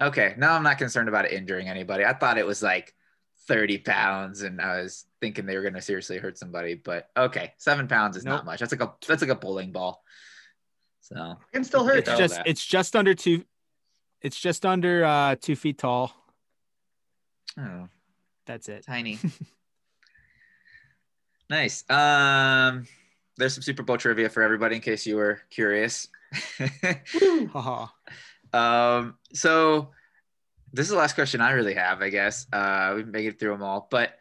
Okay, 0.00 0.34
now 0.36 0.52
I'm 0.54 0.62
not 0.62 0.78
concerned 0.78 1.08
about 1.08 1.24
it 1.26 1.32
injuring 1.32 1.68
anybody. 1.68 2.04
I 2.04 2.12
thought 2.12 2.38
it 2.38 2.46
was 2.46 2.62
like 2.62 2.94
30 3.48 3.78
pounds, 3.78 4.42
and 4.42 4.60
I 4.60 4.82
was 4.82 5.06
thinking 5.20 5.46
they 5.46 5.54
were 5.56 5.62
going 5.62 5.74
to 5.74 5.80
seriously 5.80 6.18
hurt 6.18 6.36
somebody. 6.38 6.74
But 6.74 7.08
okay, 7.16 7.52
seven 7.58 7.86
pounds 7.88 8.16
is 8.16 8.24
Nope. 8.24 8.36
not 8.38 8.44
much. 8.46 8.60
That's 8.60 8.72
like 8.72 8.80
a 8.82 8.92
that's 9.06 9.22
like 9.22 9.30
a 9.30 9.34
bowling 9.36 9.72
ball. 9.72 10.02
So 11.00 11.14
I 11.16 11.34
can 11.52 11.62
still 11.64 11.84
hurt 11.84 11.98
It's 11.98 12.06
though. 12.08 12.14
though. 12.14 12.18
just. 12.18 12.34
that. 12.34 12.46
It's 12.48 12.64
just 12.66 12.96
under 12.96 13.14
two. 13.14 13.44
It's 14.22 14.38
just 14.40 14.66
under 14.66 15.04
uh 15.04 15.36
two 15.40 15.54
feet 15.56 15.78
tall. 15.78 16.12
oh, 17.58 17.88
That's 18.46 18.68
it. 18.68 18.84
tiny. 18.84 19.18
nice. 21.50 21.88
Um, 21.90 22.86
there's 23.36 23.54
some 23.54 23.62
Super 23.62 23.82
Bowl 23.82 23.98
trivia 23.98 24.28
for 24.28 24.42
everybody 24.42 24.76
in 24.76 24.82
case 24.82 25.06
you 25.06 25.16
were 25.16 25.40
curious. 25.50 26.08
Haha. 27.52 27.86
Um, 28.52 29.18
so 29.34 29.90
this 30.72 30.86
is 30.86 30.90
the 30.90 30.96
last 30.96 31.14
question 31.14 31.42
I 31.42 31.50
really 31.50 31.74
have, 31.74 32.00
I 32.00 32.08
guess. 32.08 32.46
Uh, 32.52 32.92
we've 32.96 33.06
made 33.06 33.26
it 33.26 33.38
through 33.38 33.50
them 33.50 33.62
all, 33.62 33.86
but 33.90 34.12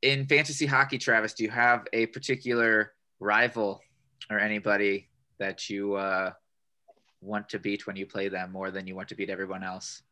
in 0.00 0.24
fantasy 0.26 0.64
hockey, 0.64 0.96
Travis, 0.98 1.34
do 1.34 1.44
you 1.44 1.50
have 1.50 1.86
a 1.92 2.06
particular 2.06 2.92
rival 3.20 3.80
or 4.30 4.38
anybody 4.38 5.08
that 5.38 5.68
you 5.68 5.94
uh, 5.94 6.32
want 7.20 7.48
to 7.50 7.58
beat 7.58 7.86
when 7.86 7.96
you 7.96 8.06
play 8.06 8.28
them 8.28 8.52
more 8.52 8.70
than 8.70 8.86
you 8.86 8.94
want 8.94 9.08
to 9.08 9.14
beat 9.14 9.30
everyone 9.30 9.62
else? 9.62 10.02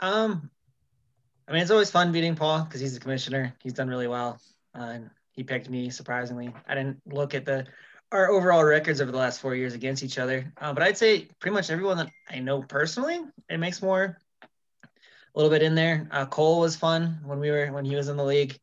Um, 0.00 0.50
I 1.48 1.52
mean, 1.52 1.62
it's 1.62 1.70
always 1.70 1.90
fun 1.90 2.12
beating 2.12 2.34
Paul 2.34 2.64
because 2.64 2.80
he's 2.80 2.94
the 2.94 3.00
commissioner. 3.00 3.54
He's 3.62 3.72
done 3.72 3.88
really 3.88 4.06
well, 4.06 4.40
uh, 4.78 4.82
and 4.82 5.10
he 5.32 5.42
picked 5.42 5.68
me 5.68 5.90
surprisingly. 5.90 6.52
I 6.66 6.74
didn't 6.74 7.00
look 7.06 7.34
at 7.34 7.44
the 7.44 7.66
our 8.12 8.28
overall 8.28 8.64
records 8.64 9.00
over 9.00 9.12
the 9.12 9.18
last 9.18 9.40
four 9.40 9.54
years 9.54 9.74
against 9.74 10.02
each 10.02 10.18
other, 10.18 10.52
uh, 10.60 10.72
but 10.72 10.82
I'd 10.82 10.98
say 10.98 11.28
pretty 11.38 11.54
much 11.54 11.70
everyone 11.70 11.96
that 11.98 12.10
I 12.28 12.40
know 12.40 12.60
personally, 12.60 13.20
it 13.48 13.58
makes 13.58 13.80
more 13.80 14.18
a 14.42 15.38
little 15.38 15.50
bit 15.50 15.62
in 15.62 15.76
there. 15.76 16.08
Uh, 16.10 16.26
Cole 16.26 16.58
was 16.58 16.74
fun 16.74 17.20
when 17.24 17.38
we 17.38 17.50
were 17.50 17.66
when 17.68 17.84
he 17.84 17.94
was 17.94 18.08
in 18.08 18.16
the 18.16 18.24
league 18.24 18.58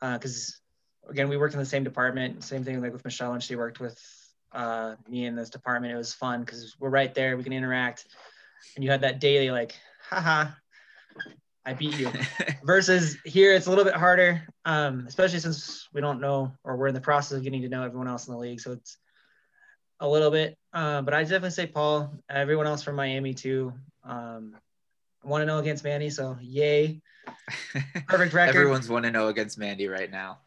because 0.00 0.60
again 1.08 1.28
we 1.28 1.36
worked 1.36 1.54
in 1.54 1.60
the 1.60 1.66
same 1.66 1.84
department. 1.84 2.42
Same 2.44 2.64
thing 2.64 2.80
like 2.80 2.92
with 2.92 3.04
Michelle 3.04 3.32
when 3.32 3.40
she 3.40 3.56
worked 3.56 3.78
with 3.78 4.00
uh, 4.52 4.96
me 5.08 5.26
in 5.26 5.36
this 5.36 5.50
department. 5.50 5.92
It 5.92 5.96
was 5.96 6.14
fun 6.14 6.42
because 6.42 6.74
we're 6.78 6.90
right 6.90 7.14
there. 7.14 7.36
We 7.36 7.44
can 7.44 7.52
interact, 7.52 8.06
and 8.74 8.84
you 8.84 8.90
had 8.90 9.02
that 9.02 9.20
daily 9.20 9.50
like, 9.50 9.74
haha, 10.08 10.46
I 11.64 11.74
beat 11.74 11.96
you. 11.98 12.10
Versus 12.64 13.16
here, 13.24 13.54
it's 13.54 13.66
a 13.66 13.70
little 13.70 13.84
bit 13.84 13.94
harder, 13.94 14.42
um, 14.64 15.04
especially 15.06 15.38
since 15.38 15.88
we 15.92 16.00
don't 16.00 16.20
know 16.20 16.52
or 16.64 16.76
we're 16.76 16.88
in 16.88 16.94
the 16.94 17.00
process 17.00 17.38
of 17.38 17.44
getting 17.44 17.62
to 17.62 17.68
know 17.68 17.82
everyone 17.84 18.08
else 18.08 18.26
in 18.26 18.32
the 18.34 18.38
league. 18.38 18.60
So 18.60 18.72
it's 18.72 18.98
a 20.00 20.08
little 20.08 20.30
bit, 20.30 20.58
uh, 20.72 21.02
but 21.02 21.14
I 21.14 21.22
definitely 21.22 21.50
say 21.50 21.66
Paul. 21.66 22.12
Everyone 22.28 22.66
else 22.66 22.82
from 22.82 22.96
Miami 22.96 23.34
too. 23.34 23.72
Um, 24.04 24.56
want 25.22 25.42
to 25.42 25.46
know 25.46 25.58
against 25.58 25.84
Manny, 25.84 26.10
so 26.10 26.36
yay! 26.40 27.00
Perfect 28.08 28.32
record. 28.32 28.56
Everyone's 28.56 28.88
one 28.88 29.04
to 29.04 29.12
know 29.12 29.28
against 29.28 29.56
Mandy 29.58 29.86
right 29.86 30.10
now. 30.10 30.38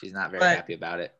She's 0.00 0.12
not 0.12 0.30
very 0.30 0.40
But- 0.40 0.56
happy 0.56 0.74
about 0.74 0.98
it. 1.00 1.14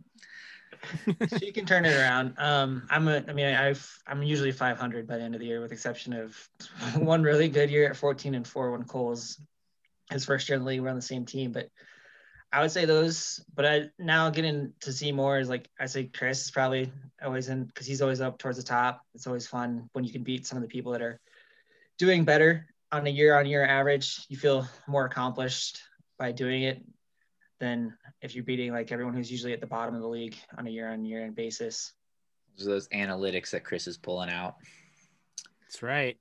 she 1.38 1.52
can 1.52 1.66
turn 1.66 1.84
it 1.84 1.96
around. 1.96 2.34
Um, 2.38 2.86
I'm 2.90 3.08
a, 3.08 3.24
I 3.28 3.32
mean, 3.32 3.46
I've, 3.46 3.86
I'm 4.06 4.22
usually 4.22 4.52
500 4.52 5.06
by 5.06 5.16
the 5.16 5.22
end 5.22 5.34
of 5.34 5.40
the 5.40 5.46
year, 5.46 5.60
with 5.60 5.72
exception 5.72 6.12
of 6.12 6.36
one 6.96 7.22
really 7.22 7.48
good 7.48 7.70
year 7.70 7.88
at 7.88 7.96
14 7.96 8.34
and 8.34 8.46
four 8.46 8.72
when 8.72 8.84
Cole's 8.84 9.38
his 10.10 10.24
first 10.24 10.48
year 10.48 10.56
in 10.56 10.62
the 10.62 10.68
league. 10.68 10.80
We're 10.80 10.90
on 10.90 10.96
the 10.96 11.02
same 11.02 11.24
team, 11.24 11.52
but 11.52 11.68
I 12.52 12.60
would 12.62 12.70
say 12.70 12.84
those. 12.84 13.44
But 13.54 13.66
I 13.66 13.90
now 13.98 14.30
getting 14.30 14.72
to 14.80 14.92
see 14.92 15.12
more 15.12 15.38
is 15.38 15.48
like 15.48 15.68
I 15.78 15.86
say, 15.86 16.04
Chris 16.04 16.44
is 16.44 16.50
probably 16.50 16.90
always 17.22 17.48
in 17.48 17.64
because 17.64 17.86
he's 17.86 18.02
always 18.02 18.20
up 18.20 18.38
towards 18.38 18.58
the 18.58 18.64
top. 18.64 19.02
It's 19.14 19.26
always 19.26 19.46
fun 19.46 19.88
when 19.92 20.04
you 20.04 20.12
can 20.12 20.22
beat 20.22 20.46
some 20.46 20.56
of 20.56 20.62
the 20.62 20.68
people 20.68 20.92
that 20.92 21.02
are 21.02 21.20
doing 21.98 22.24
better 22.24 22.66
on 22.92 23.06
a 23.06 23.10
year-on-year 23.10 23.64
average. 23.64 24.24
You 24.28 24.36
feel 24.36 24.68
more 24.86 25.04
accomplished 25.04 25.80
by 26.18 26.32
doing 26.32 26.62
it 26.62 26.82
than 27.60 27.94
if 28.20 28.34
you're 28.34 28.44
beating 28.44 28.72
like 28.72 28.92
everyone 28.92 29.14
who's 29.14 29.30
usually 29.30 29.52
at 29.52 29.60
the 29.60 29.66
bottom 29.66 29.94
of 29.94 30.00
the 30.00 30.08
league 30.08 30.36
on 30.58 30.66
a 30.66 30.70
year-on-year 30.70 31.30
basis. 31.32 31.92
Those 32.58 32.66
those 32.66 32.88
analytics 32.88 33.50
that 33.50 33.64
Chris 33.64 33.86
is 33.86 33.96
pulling 33.96 34.30
out. 34.30 34.56
That's 35.62 35.82
right. 35.82 36.16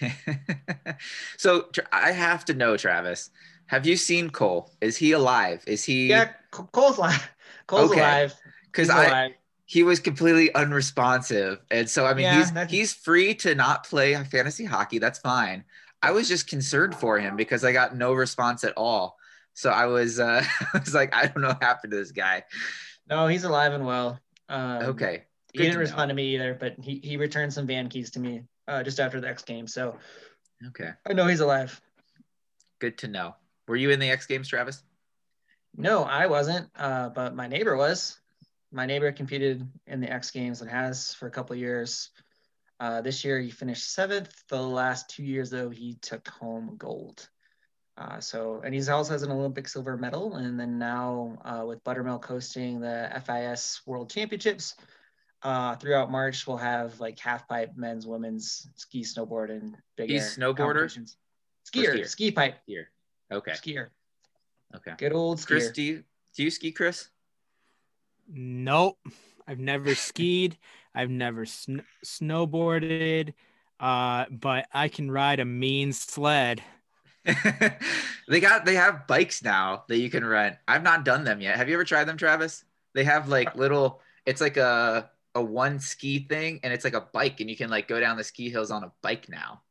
so 1.36 1.68
I 1.92 2.12
have 2.12 2.44
to 2.46 2.54
know, 2.54 2.76
Travis. 2.76 3.30
Have 3.66 3.86
you 3.86 3.96
seen 3.96 4.30
Cole? 4.30 4.70
Is 4.80 4.96
he 4.96 5.12
alive? 5.12 5.62
Is 5.66 5.84
he? 5.84 6.06
Yeah, 6.08 6.32
Cole's 6.50 6.98
live. 6.98 7.30
Cole's 7.66 7.90
Okay. 7.90 8.00
alive. 8.00 8.34
Because 8.66 8.90
I 8.90 9.06
alive. 9.06 9.30
he 9.66 9.82
was 9.82 10.00
completely 10.00 10.52
unresponsive, 10.54 11.58
and 11.70 11.88
so 11.88 12.06
I 12.06 12.14
mean 12.14 12.24
Yeah, 12.24 12.38
he's 12.38 12.52
that's- 12.52 12.70
he's 12.70 12.92
free 12.94 13.34
to 13.36 13.54
not 13.54 13.84
play 13.86 14.14
fantasy 14.24 14.64
hockey. 14.64 14.98
That's 14.98 15.18
fine. 15.18 15.64
I 16.02 16.12
was 16.12 16.28
just 16.28 16.48
concerned 16.48 16.94
for 16.94 17.18
him 17.18 17.36
because 17.36 17.64
I 17.64 17.72
got 17.72 17.96
no 17.96 18.12
response 18.12 18.62
at 18.64 18.72
all. 18.76 19.18
So 19.58 19.70
I 19.70 19.86
was 19.86 20.20
uh, 20.20 20.44
I 20.72 20.78
was 20.78 20.94
like, 20.94 21.12
I 21.12 21.26
don't 21.26 21.40
know 21.42 21.48
what 21.48 21.60
happened 21.60 21.90
to 21.90 21.96
this 21.96 22.12
guy. 22.12 22.44
No, 23.10 23.26
he's 23.26 23.42
alive 23.42 23.72
and 23.72 23.84
well. 23.84 24.20
Um, 24.48 24.82
Okay. 24.82 25.24
He 25.52 25.58
didn't 25.58 25.72
to 25.74 25.78
respond 25.80 26.10
to 26.10 26.14
me 26.14 26.34
either, 26.36 26.54
but 26.54 26.76
he, 26.80 27.00
he 27.02 27.16
returned 27.16 27.52
some 27.52 27.66
van 27.66 27.88
keys 27.88 28.12
to 28.12 28.20
me 28.20 28.42
uh, 28.68 28.84
just 28.84 29.00
after 29.00 29.20
the 29.20 29.28
X 29.28 29.42
game. 29.42 29.66
So 29.66 29.96
Okay. 30.68 30.90
I 31.04 31.12
know 31.12 31.26
he's 31.26 31.40
alive. 31.40 31.80
Good 32.78 32.98
to 32.98 33.08
know. 33.08 33.34
Were 33.66 33.74
you 33.74 33.90
in 33.90 33.98
the 33.98 34.10
X 34.10 34.26
Games, 34.26 34.46
Travis? 34.46 34.84
No, 35.76 36.04
I 36.04 36.26
wasn't, 36.26 36.68
uh, 36.76 37.08
but 37.08 37.34
my 37.34 37.48
neighbor 37.48 37.76
was. 37.76 38.16
My 38.70 38.86
neighbor 38.86 39.10
competed 39.10 39.66
in 39.88 40.00
the 40.00 40.08
X 40.12 40.30
Games 40.30 40.60
and 40.60 40.70
has 40.70 41.14
for 41.14 41.26
a 41.26 41.32
couple 41.32 41.54
of 41.54 41.58
years. 41.60 42.10
Uh, 42.78 43.00
this 43.00 43.24
year 43.24 43.40
he 43.40 43.50
finished 43.50 43.92
seventh. 43.92 44.32
The 44.48 44.62
last 44.62 45.10
two 45.10 45.24
years 45.24 45.50
though 45.50 45.70
he 45.70 45.94
took 45.94 46.28
home 46.28 46.76
gold. 46.78 47.28
Uh, 47.98 48.20
so 48.20 48.60
and 48.64 48.72
he's 48.72 48.88
also 48.88 49.12
has 49.12 49.22
an 49.24 49.32
Olympic 49.32 49.66
silver 49.66 49.96
medal. 49.96 50.36
And 50.36 50.58
then 50.58 50.78
now 50.78 51.36
uh, 51.44 51.64
with 51.66 51.82
Buttermilk 51.82 52.24
hosting 52.24 52.80
the 52.80 53.10
FIS 53.26 53.80
World 53.86 54.08
Championships 54.08 54.76
uh, 55.42 55.74
throughout 55.76 56.10
March, 56.10 56.46
we'll 56.46 56.56
have 56.58 57.00
like 57.00 57.18
half 57.18 57.48
pipe, 57.48 57.72
men's, 57.76 58.06
women's, 58.06 58.68
ski, 58.76 59.02
snowboard, 59.02 59.50
and 59.50 59.76
big 59.96 60.10
He's 60.10 60.38
air 60.38 60.44
snowboarder? 60.44 60.56
competitions. 60.56 61.16
skier, 61.66 61.94
skier? 61.94 62.06
ski 62.06 62.30
pipe, 62.30 62.58
Here. 62.66 62.90
Okay. 63.32 63.52
skier. 63.52 63.88
Okay. 64.76 64.92
Good 64.96 65.12
old 65.12 65.44
Chris, 65.44 65.70
do 65.70 65.82
you 65.82 66.04
do 66.36 66.44
you 66.44 66.50
ski, 66.50 66.70
Chris? 66.70 67.08
Nope. 68.28 68.98
I've 69.46 69.58
never 69.58 69.94
skied. 69.94 70.58
I've 70.94 71.10
never 71.10 71.46
sn- 71.46 71.84
snowboarded. 72.04 73.32
Uh, 73.80 74.26
but 74.30 74.66
I 74.72 74.88
can 74.88 75.10
ride 75.10 75.40
a 75.40 75.44
mean 75.44 75.92
sled. 75.92 76.62
they 78.28 78.40
got 78.40 78.64
they 78.64 78.74
have 78.74 79.06
bikes 79.06 79.42
now 79.42 79.84
that 79.88 79.98
you 79.98 80.10
can 80.10 80.24
rent. 80.24 80.56
I've 80.66 80.82
not 80.82 81.04
done 81.04 81.24
them 81.24 81.40
yet. 81.40 81.56
Have 81.56 81.68
you 81.68 81.74
ever 81.74 81.84
tried 81.84 82.04
them, 82.04 82.16
Travis? 82.16 82.64
They 82.94 83.04
have 83.04 83.28
like 83.28 83.54
little. 83.54 84.00
It's 84.26 84.40
like 84.40 84.56
a 84.56 85.10
a 85.34 85.42
one 85.42 85.78
ski 85.78 86.20
thing, 86.20 86.60
and 86.62 86.72
it's 86.72 86.84
like 86.84 86.94
a 86.94 87.02
bike, 87.12 87.40
and 87.40 87.50
you 87.50 87.56
can 87.56 87.70
like 87.70 87.86
go 87.88 88.00
down 88.00 88.16
the 88.16 88.24
ski 88.24 88.50
hills 88.50 88.70
on 88.70 88.84
a 88.84 88.92
bike 89.02 89.28
now. 89.28 89.62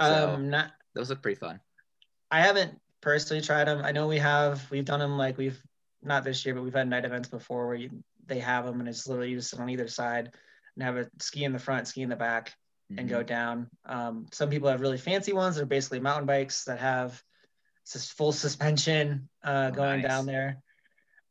So- 0.00 0.34
Um, 0.34 0.50
not. 0.50 0.72
Those 0.94 1.10
look 1.10 1.22
pretty 1.22 1.38
fun. 1.38 1.60
I 2.30 2.40
haven't 2.40 2.80
personally 3.00 3.42
tried 3.42 3.64
them. 3.64 3.84
I 3.84 3.92
know 3.92 4.06
we 4.08 4.18
have. 4.18 4.70
We've 4.70 4.84
done 4.84 5.00
them 5.00 5.18
like 5.18 5.36
we've 5.36 5.60
not 6.02 6.24
this 6.24 6.44
year, 6.46 6.54
but 6.54 6.62
we've 6.62 6.74
had 6.74 6.88
night 6.88 7.04
events 7.04 7.28
before 7.28 7.66
where 7.66 7.76
you, 7.76 7.90
they 8.26 8.38
have 8.38 8.64
them, 8.64 8.80
and 8.80 8.88
it's 8.88 9.06
literally 9.08 9.30
you 9.30 9.36
just 9.38 9.50
sit 9.50 9.58
on 9.60 9.68
either 9.70 9.88
side 9.88 10.30
and 10.76 10.82
have 10.84 10.96
a 10.96 11.08
ski 11.20 11.44
in 11.44 11.52
the 11.52 11.58
front, 11.58 11.88
ski 11.88 12.02
in 12.02 12.08
the 12.08 12.16
back, 12.16 12.54
and 12.90 13.06
Mhm. 13.06 13.10
go 13.10 13.22
down. 13.22 13.70
Um, 13.84 14.26
some 14.32 14.50
people 14.50 14.68
have 14.68 14.80
really 14.80 14.98
fancy 14.98 15.32
ones. 15.32 15.56
They're 15.56 15.66
basically 15.66 16.00
mountain 16.00 16.26
bikes 16.26 16.64
that 16.64 16.78
have 16.78 17.22
full 17.86 18.32
suspension 18.32 19.28
uh, 19.42 19.70
Oh, 19.72 19.74
going 19.74 20.02
nice. 20.02 20.10
down 20.10 20.26
there. 20.26 20.62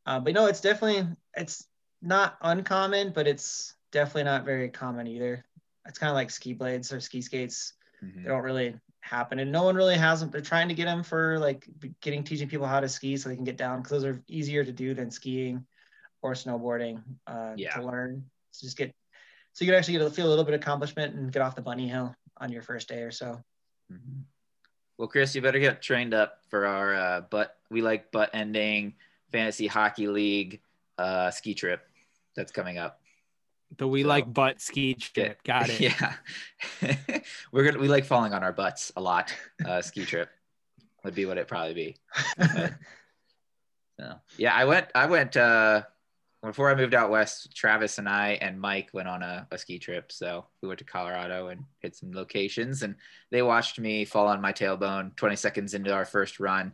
Uh, 0.05 0.19
but 0.19 0.33
no, 0.33 0.47
it's 0.47 0.61
definitely 0.61 1.07
it's 1.35 1.67
not 2.01 2.37
uncommon, 2.41 3.13
but 3.13 3.27
it's 3.27 3.75
definitely 3.91 4.23
not 4.25 4.45
very 4.45 4.69
common 4.69 5.07
either. 5.07 5.45
It's 5.85 5.97
kind 5.97 6.09
of 6.09 6.15
like 6.15 6.29
ski 6.31 6.53
blades 6.53 6.91
or 6.91 6.99
ski 6.99 7.21
skates. 7.21 7.73
Mhm. 8.03 8.23
They 8.23 8.29
don't 8.29 8.43
really 8.43 8.75
happen, 9.01 9.39
and 9.39 9.51
no 9.51 9.63
one 9.63 9.75
really 9.75 9.97
has 9.97 10.19
them. 10.19 10.29
They're 10.29 10.41
trying 10.41 10.67
to 10.69 10.73
get 10.73 10.85
them 10.85 11.03
for 11.03 11.39
like 11.39 11.67
getting 12.01 12.23
teaching 12.23 12.49
people 12.49 12.67
how 12.67 12.79
to 12.79 12.89
ski 12.89 13.17
so 13.17 13.29
they 13.29 13.35
can 13.35 13.43
get 13.45 13.57
down 13.57 13.81
because 13.81 13.91
those 13.91 14.05
are 14.05 14.21
easier 14.27 14.63
to 14.63 14.71
do 14.71 14.93
than 14.93 15.11
skiing 15.11 15.65
or 16.21 16.33
snowboarding 16.33 17.01
uh, 17.27 17.53
Yeah. 17.55 17.75
to 17.75 17.83
learn. 17.85 18.29
So 18.51 18.65
just 18.65 18.77
get 18.77 18.93
so 19.53 19.63
you 19.65 19.71
can 19.71 19.77
actually 19.77 19.93
get 19.97 20.01
a, 20.07 20.09
feel 20.09 20.27
a 20.27 20.29
little 20.29 20.43
bit 20.43 20.53
of 20.53 20.61
accomplishment 20.61 21.15
and 21.15 21.31
get 21.31 21.41
off 21.41 21.55
the 21.55 21.61
bunny 21.61 21.87
hill 21.87 22.15
on 22.37 22.51
your 22.51 22.61
first 22.61 22.87
day 22.89 23.01
or 23.01 23.11
so. 23.11 23.41
Mhm. 23.91 24.23
Well, 24.97 25.07
Chris, 25.07 25.33
you 25.35 25.41
better 25.41 25.59
get 25.59 25.81
trained 25.81 26.13
up 26.13 26.39
for 26.49 26.65
our 26.65 26.93
uh, 26.93 27.21
butt. 27.21 27.57
We 27.71 27.81
like 27.81 28.11
butt 28.11 28.29
ending 28.33 28.93
fantasy 29.31 29.67
hockey 29.67 30.07
league 30.07 30.61
uh, 30.97 31.31
ski 31.31 31.53
trip 31.55 31.87
that's 32.35 32.51
coming 32.51 32.77
up. 32.77 32.99
The 33.77 33.87
we 33.87 34.03
So- 34.03 34.07
like 34.09 34.31
butt 34.31 34.61
ski 34.61 34.93
trip. 34.93 35.41
Got 35.43 35.69
it. 35.69 35.79
Yeah, 35.79 36.13
we're 37.51 37.63
gonna 37.63 37.79
we 37.79 37.87
like 37.87 38.05
falling 38.05 38.33
on 38.33 38.43
our 38.43 38.53
butts 38.53 38.91
a 38.95 39.01
lot. 39.01 39.33
Uh, 39.65 39.81
ski 39.81 40.05
trip 40.05 40.29
would 41.03 41.15
be 41.15 41.25
what 41.25 41.37
it 41.37 41.47
probably 41.47 41.73
be. 41.73 41.97
But, 42.37 42.73
so, 43.99 44.15
yeah, 44.37 44.53
I 44.55 44.65
went. 44.65 44.87
I 44.95 45.05
went 45.05 45.37
uh, 45.37 45.83
before 46.43 46.69
I 46.69 46.75
moved 46.75 46.93
out 46.93 47.09
west. 47.09 47.55
Travis 47.55 47.97
and 47.97 48.07
I 48.07 48.37
and 48.41 48.59
Mike 48.59 48.89
went 48.93 49.07
on 49.07 49.23
a, 49.23 49.47
a 49.51 49.57
ski 49.57 49.79
trip. 49.79 50.11
So 50.11 50.45
we 50.61 50.67
went 50.67 50.79
to 50.79 50.85
Colorado 50.85 51.47
and 51.47 51.63
hit 51.79 51.95
some 51.95 52.11
locations, 52.11 52.83
and 52.83 52.95
they 53.31 53.41
watched 53.41 53.79
me 53.79 54.05
fall 54.05 54.27
on 54.27 54.41
my 54.41 54.53
tailbone 54.53 55.15
20 55.15 55.35
seconds 55.35 55.73
into 55.73 55.93
our 55.93 56.05
first 56.05 56.39
run, 56.39 56.73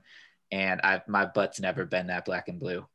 and 0.52 0.82
I 0.84 1.02
my 1.08 1.26
butt's 1.26 1.60
never 1.60 1.86
been 1.86 2.08
that 2.08 2.26
black 2.26 2.48
and 2.48 2.60
blue. 2.60 2.86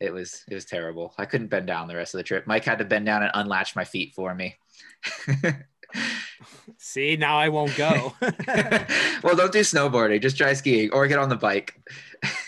It 0.00 0.12
was 0.12 0.44
it 0.50 0.54
was 0.54 0.64
terrible. 0.64 1.14
I 1.16 1.26
couldn't 1.26 1.48
bend 1.48 1.68
down 1.68 1.88
the 1.88 1.96
rest 1.96 2.14
of 2.14 2.18
the 2.18 2.24
trip. 2.24 2.46
Mike 2.46 2.64
had 2.64 2.78
to 2.78 2.84
bend 2.84 3.06
down 3.06 3.22
and 3.22 3.30
unlatch 3.34 3.76
my 3.76 3.84
feet 3.84 4.14
for 4.14 4.34
me. 4.34 4.56
See, 6.78 7.16
now 7.16 7.38
I 7.38 7.48
won't 7.48 7.76
go. 7.76 8.14
well, 8.20 9.36
don't 9.36 9.52
do 9.52 9.60
snowboarding. 9.60 10.20
Just 10.20 10.36
try 10.36 10.52
skiing 10.54 10.90
or 10.92 11.06
get 11.06 11.18
on 11.18 11.28
the 11.28 11.36
bike. 11.36 11.80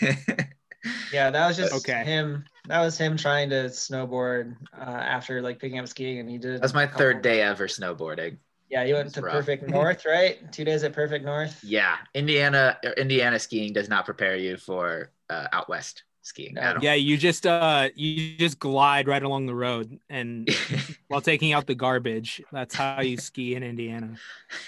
yeah, 1.11 1.29
that 1.29 1.47
was 1.47 1.57
just 1.57 1.73
Okay. 1.73 2.03
him. 2.03 2.45
That 2.67 2.81
was 2.81 2.97
him 2.97 3.17
trying 3.17 3.49
to 3.51 3.65
snowboard 3.65 4.55
uh, 4.77 4.83
after 4.83 5.41
like 5.41 5.59
picking 5.59 5.79
up 5.79 5.87
skiing, 5.87 6.19
and 6.19 6.29
he 6.29 6.37
did. 6.37 6.61
That's 6.61 6.73
my 6.73 6.87
third 6.87 7.21
day 7.21 7.41
ever 7.41 7.67
snowboarding. 7.67 8.37
Yeah, 8.69 8.83
you 8.83 8.95
went 8.95 9.13
to 9.13 9.21
rough. 9.21 9.33
Perfect 9.33 9.69
North, 9.69 10.05
right? 10.05 10.51
Two 10.51 10.65
days 10.65 10.83
at 10.83 10.93
Perfect 10.93 11.23
North. 11.23 11.63
Yeah, 11.63 11.97
Indiana 12.13 12.77
Indiana 12.97 13.39
skiing 13.39 13.73
does 13.73 13.89
not 13.89 14.05
prepare 14.05 14.35
you 14.35 14.57
for 14.57 15.11
uh, 15.29 15.47
out 15.51 15.69
west 15.69 16.03
skiing 16.23 16.57
at 16.57 16.77
all. 16.77 16.83
yeah, 16.83 16.95
you 16.95 17.17
just 17.17 17.45
uh 17.45 17.89
you 17.95 18.35
just 18.37 18.59
glide 18.59 19.07
right 19.07 19.21
along 19.21 19.45
the 19.45 19.53
road 19.53 19.99
and 20.09 20.49
while 21.07 21.21
taking 21.21 21.53
out 21.53 21.67
the 21.67 21.75
garbage. 21.75 22.41
That's 22.51 22.73
how 22.73 23.01
you 23.01 23.17
ski 23.17 23.55
in 23.55 23.61
Indiana. 23.61 24.15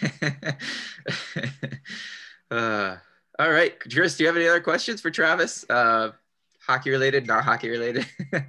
uh, 2.51 2.97
all 3.39 3.51
right, 3.51 3.79
Chris, 3.79 4.17
do 4.17 4.23
you 4.23 4.27
have 4.27 4.37
any 4.37 4.47
other 4.47 4.61
questions 4.61 5.01
for 5.01 5.09
Travis? 5.11 5.65
Uh, 5.69 6.11
hockey 6.65 6.89
related, 6.89 7.27
not 7.27 7.43
hockey 7.43 7.69
related. 7.69 8.05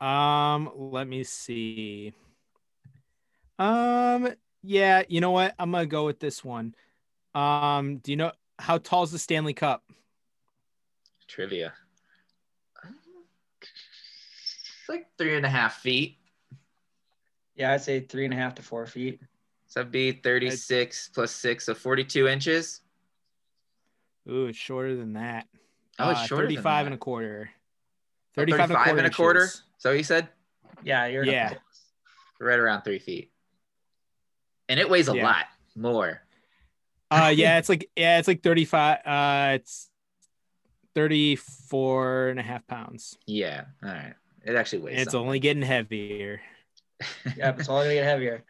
Um, 0.00 0.70
let 0.74 1.06
me 1.06 1.24
see. 1.24 2.14
Um, 3.58 4.32
yeah, 4.62 5.02
you 5.08 5.20
know 5.20 5.30
what? 5.30 5.54
I'm 5.58 5.70
gonna 5.70 5.86
go 5.86 6.06
with 6.06 6.18
this 6.20 6.42
one. 6.42 6.74
Um, 7.34 7.98
do 7.98 8.10
you 8.10 8.16
know 8.16 8.32
how 8.58 8.78
tall 8.78 9.02
is 9.02 9.12
the 9.12 9.18
Stanley 9.18 9.52
Cup? 9.52 9.84
Trivia. 11.28 11.74
It's 13.60 14.88
like 14.88 15.06
three 15.18 15.36
and 15.36 15.44
a 15.44 15.50
half 15.50 15.80
feet. 15.80 16.16
Yeah, 17.54 17.72
I'd 17.72 17.82
say 17.82 18.00
three 18.00 18.24
and 18.24 18.32
a 18.32 18.36
half 18.38 18.54
to 18.54 18.62
four 18.62 18.86
feet. 18.86 19.20
So 19.66 19.80
that'd 19.80 19.92
be 19.92 20.12
36 20.12 21.10
plus 21.14 21.30
six, 21.30 21.66
so 21.66 21.74
42 21.74 22.26
inches. 22.26 22.80
Ooh, 24.28 24.46
it's 24.46 24.58
shorter 24.58 24.96
than 24.96 25.14
that. 25.14 25.46
Oh, 25.98 26.10
it's 26.10 26.20
Uh, 26.20 26.26
shorter 26.26 26.46
than 26.46 26.56
35 26.56 26.86
and 26.86 26.94
a 26.94 26.98
quarter. 26.98 27.50
Oh, 27.52 28.42
35, 28.42 28.68
35 28.68 28.98
and 28.98 29.06
a 29.06 29.10
quarter. 29.10 29.40
inches. 29.42 29.62
So 29.78 29.94
he 29.94 30.02
said 30.02 30.28
Yeah, 30.82 31.06
you're 31.06 31.24
Yeah. 31.24 31.54
right 32.38 32.58
around 32.58 32.82
three 32.82 32.98
feet. 32.98 33.32
And 34.68 34.80
it 34.80 34.88
weighs 34.88 35.08
a 35.08 35.14
Yeah. 35.14 35.24
lot 35.24 35.46
more. 35.76 36.22
Uh, 37.10 37.32
yeah, 37.36 37.58
it's 37.58 37.68
like, 37.68 37.90
yeah, 37.96 38.18
it's 38.18 38.28
like 38.28 38.42
35. 38.42 38.98
Uh, 39.04 39.52
it's 39.56 39.90
34 40.94 42.28
and 42.28 42.40
a 42.40 42.42
half 42.42 42.66
pounds. 42.66 43.18
Yeah. 43.26 43.64
All 43.82 43.90
right. 43.90 44.14
It 44.42 44.54
actually 44.56 44.78
weighs 44.80 44.92
And 44.94 45.02
it's 45.02 45.12
something. 45.12 45.26
only 45.26 45.40
getting 45.40 45.62
heavier. 45.62 46.40
Yeah, 47.36 47.54
it's 47.56 47.68
only 47.68 47.84
gonna 47.86 47.94
get 47.94 48.04
heavier. 48.04 48.44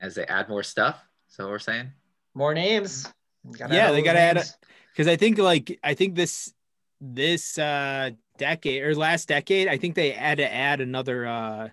as 0.00 0.14
they 0.14 0.24
add 0.26 0.48
more 0.48 0.62
stuff. 0.62 1.02
So 1.28 1.48
we're 1.48 1.58
saying. 1.58 1.90
More 2.34 2.54
names. 2.54 3.10
Gotta 3.56 3.74
Yeah, 3.74 3.92
they 3.92 4.02
gotta 4.02 4.18
add 4.20 4.36
names. 4.36 4.56
because 4.92 5.08
I 5.08 5.16
think 5.16 5.38
like 5.38 5.78
I 5.82 5.94
think 5.94 6.14
this 6.14 6.52
this 7.00 7.58
uh 7.58 8.10
decade 8.36 8.82
or 8.82 8.94
last 8.94 9.28
decade, 9.28 9.68
I 9.68 9.76
think 9.76 9.94
they 9.94 10.10
had 10.10 10.38
to 10.38 10.52
add 10.52 10.80
another 10.80 11.26
uh 11.26 11.68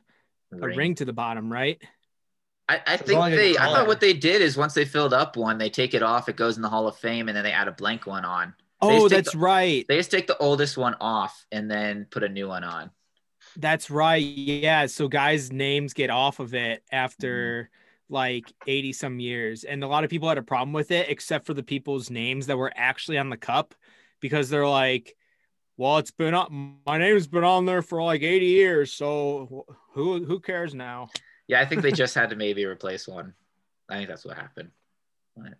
a 0.51 0.67
ring, 0.67 0.95
to 0.95 1.05
the 1.05 1.13
bottom, 1.13 1.51
right? 1.51 1.81
I, 2.69 2.81
I 2.87 2.97
think 2.97 3.19
long 3.19 3.31
they. 3.31 3.57
I 3.57 3.65
thought 3.65 3.87
what 3.87 3.99
they 3.99 4.13
did 4.13 4.41
is 4.41 4.57
once 4.57 4.73
they 4.73 4.85
filled 4.85 5.13
up 5.13 5.35
one, 5.35 5.57
they 5.57 5.69
take 5.69 5.93
it 5.93 6.01
off. 6.01 6.29
It 6.29 6.35
goes 6.35 6.55
in 6.55 6.61
the 6.61 6.69
Hall 6.69 6.87
of 6.87 6.95
Fame, 6.97 7.27
and 7.27 7.35
then 7.35 7.43
they 7.43 7.51
add 7.51 7.67
a 7.67 7.71
blank 7.71 8.07
one 8.07 8.25
on. 8.25 8.53
Oh, 8.81 9.07
that's 9.07 9.33
the- 9.33 9.37
right. 9.37 9.85
They 9.87 9.97
just 9.97 10.11
take 10.11 10.27
the 10.27 10.37
oldest 10.37 10.77
one 10.77 10.95
off 10.99 11.45
and 11.51 11.69
then 11.69 12.07
put 12.09 12.23
a 12.23 12.29
new 12.29 12.47
one 12.47 12.63
on. 12.63 12.89
That's 13.57 13.89
right. 13.89 14.17
Yeah. 14.23 14.87
So 14.87 15.07
guys' 15.07 15.51
names 15.51 15.93
get 15.93 16.09
off 16.09 16.39
of 16.39 16.53
it 16.53 16.83
after 16.91 17.69
like 18.09 18.51
80 18.67 18.93
some 18.93 19.19
years. 19.19 19.63
And 19.63 19.83
a 19.83 19.87
lot 19.87 20.03
of 20.03 20.09
people 20.09 20.29
had 20.29 20.37
a 20.37 20.43
problem 20.43 20.73
with 20.73 20.91
it, 20.91 21.09
except 21.09 21.45
for 21.45 21.53
the 21.53 21.63
people's 21.63 22.09
names 22.09 22.47
that 22.47 22.57
were 22.57 22.71
actually 22.75 23.17
on 23.17 23.29
the 23.29 23.37
cup 23.37 23.75
because 24.19 24.49
they're 24.49 24.67
like, 24.67 25.15
well, 25.77 25.97
it's 25.97 26.11
been 26.11 26.33
up 26.33 26.49
my 26.51 26.97
name's 26.97 27.27
been 27.27 27.43
on 27.43 27.65
there 27.65 27.81
for 27.81 28.01
like 28.01 28.21
80 28.21 28.45
years. 28.45 28.93
So 28.93 29.65
who 29.93 30.23
who 30.23 30.39
cares 30.39 30.73
now? 30.73 31.09
Yeah, 31.47 31.59
I 31.61 31.65
think 31.65 31.81
they 31.81 31.91
just 31.91 32.15
had 32.15 32.29
to 32.29 32.35
maybe 32.45 32.65
replace 32.65 33.07
one. 33.07 33.33
I 33.89 33.97
think 33.97 34.09
that's 34.09 34.25
what 34.25 34.37
happened. 34.37 34.71
But 35.35 35.55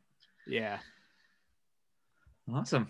Yeah. 0.48 0.80
awesome. 2.52 2.88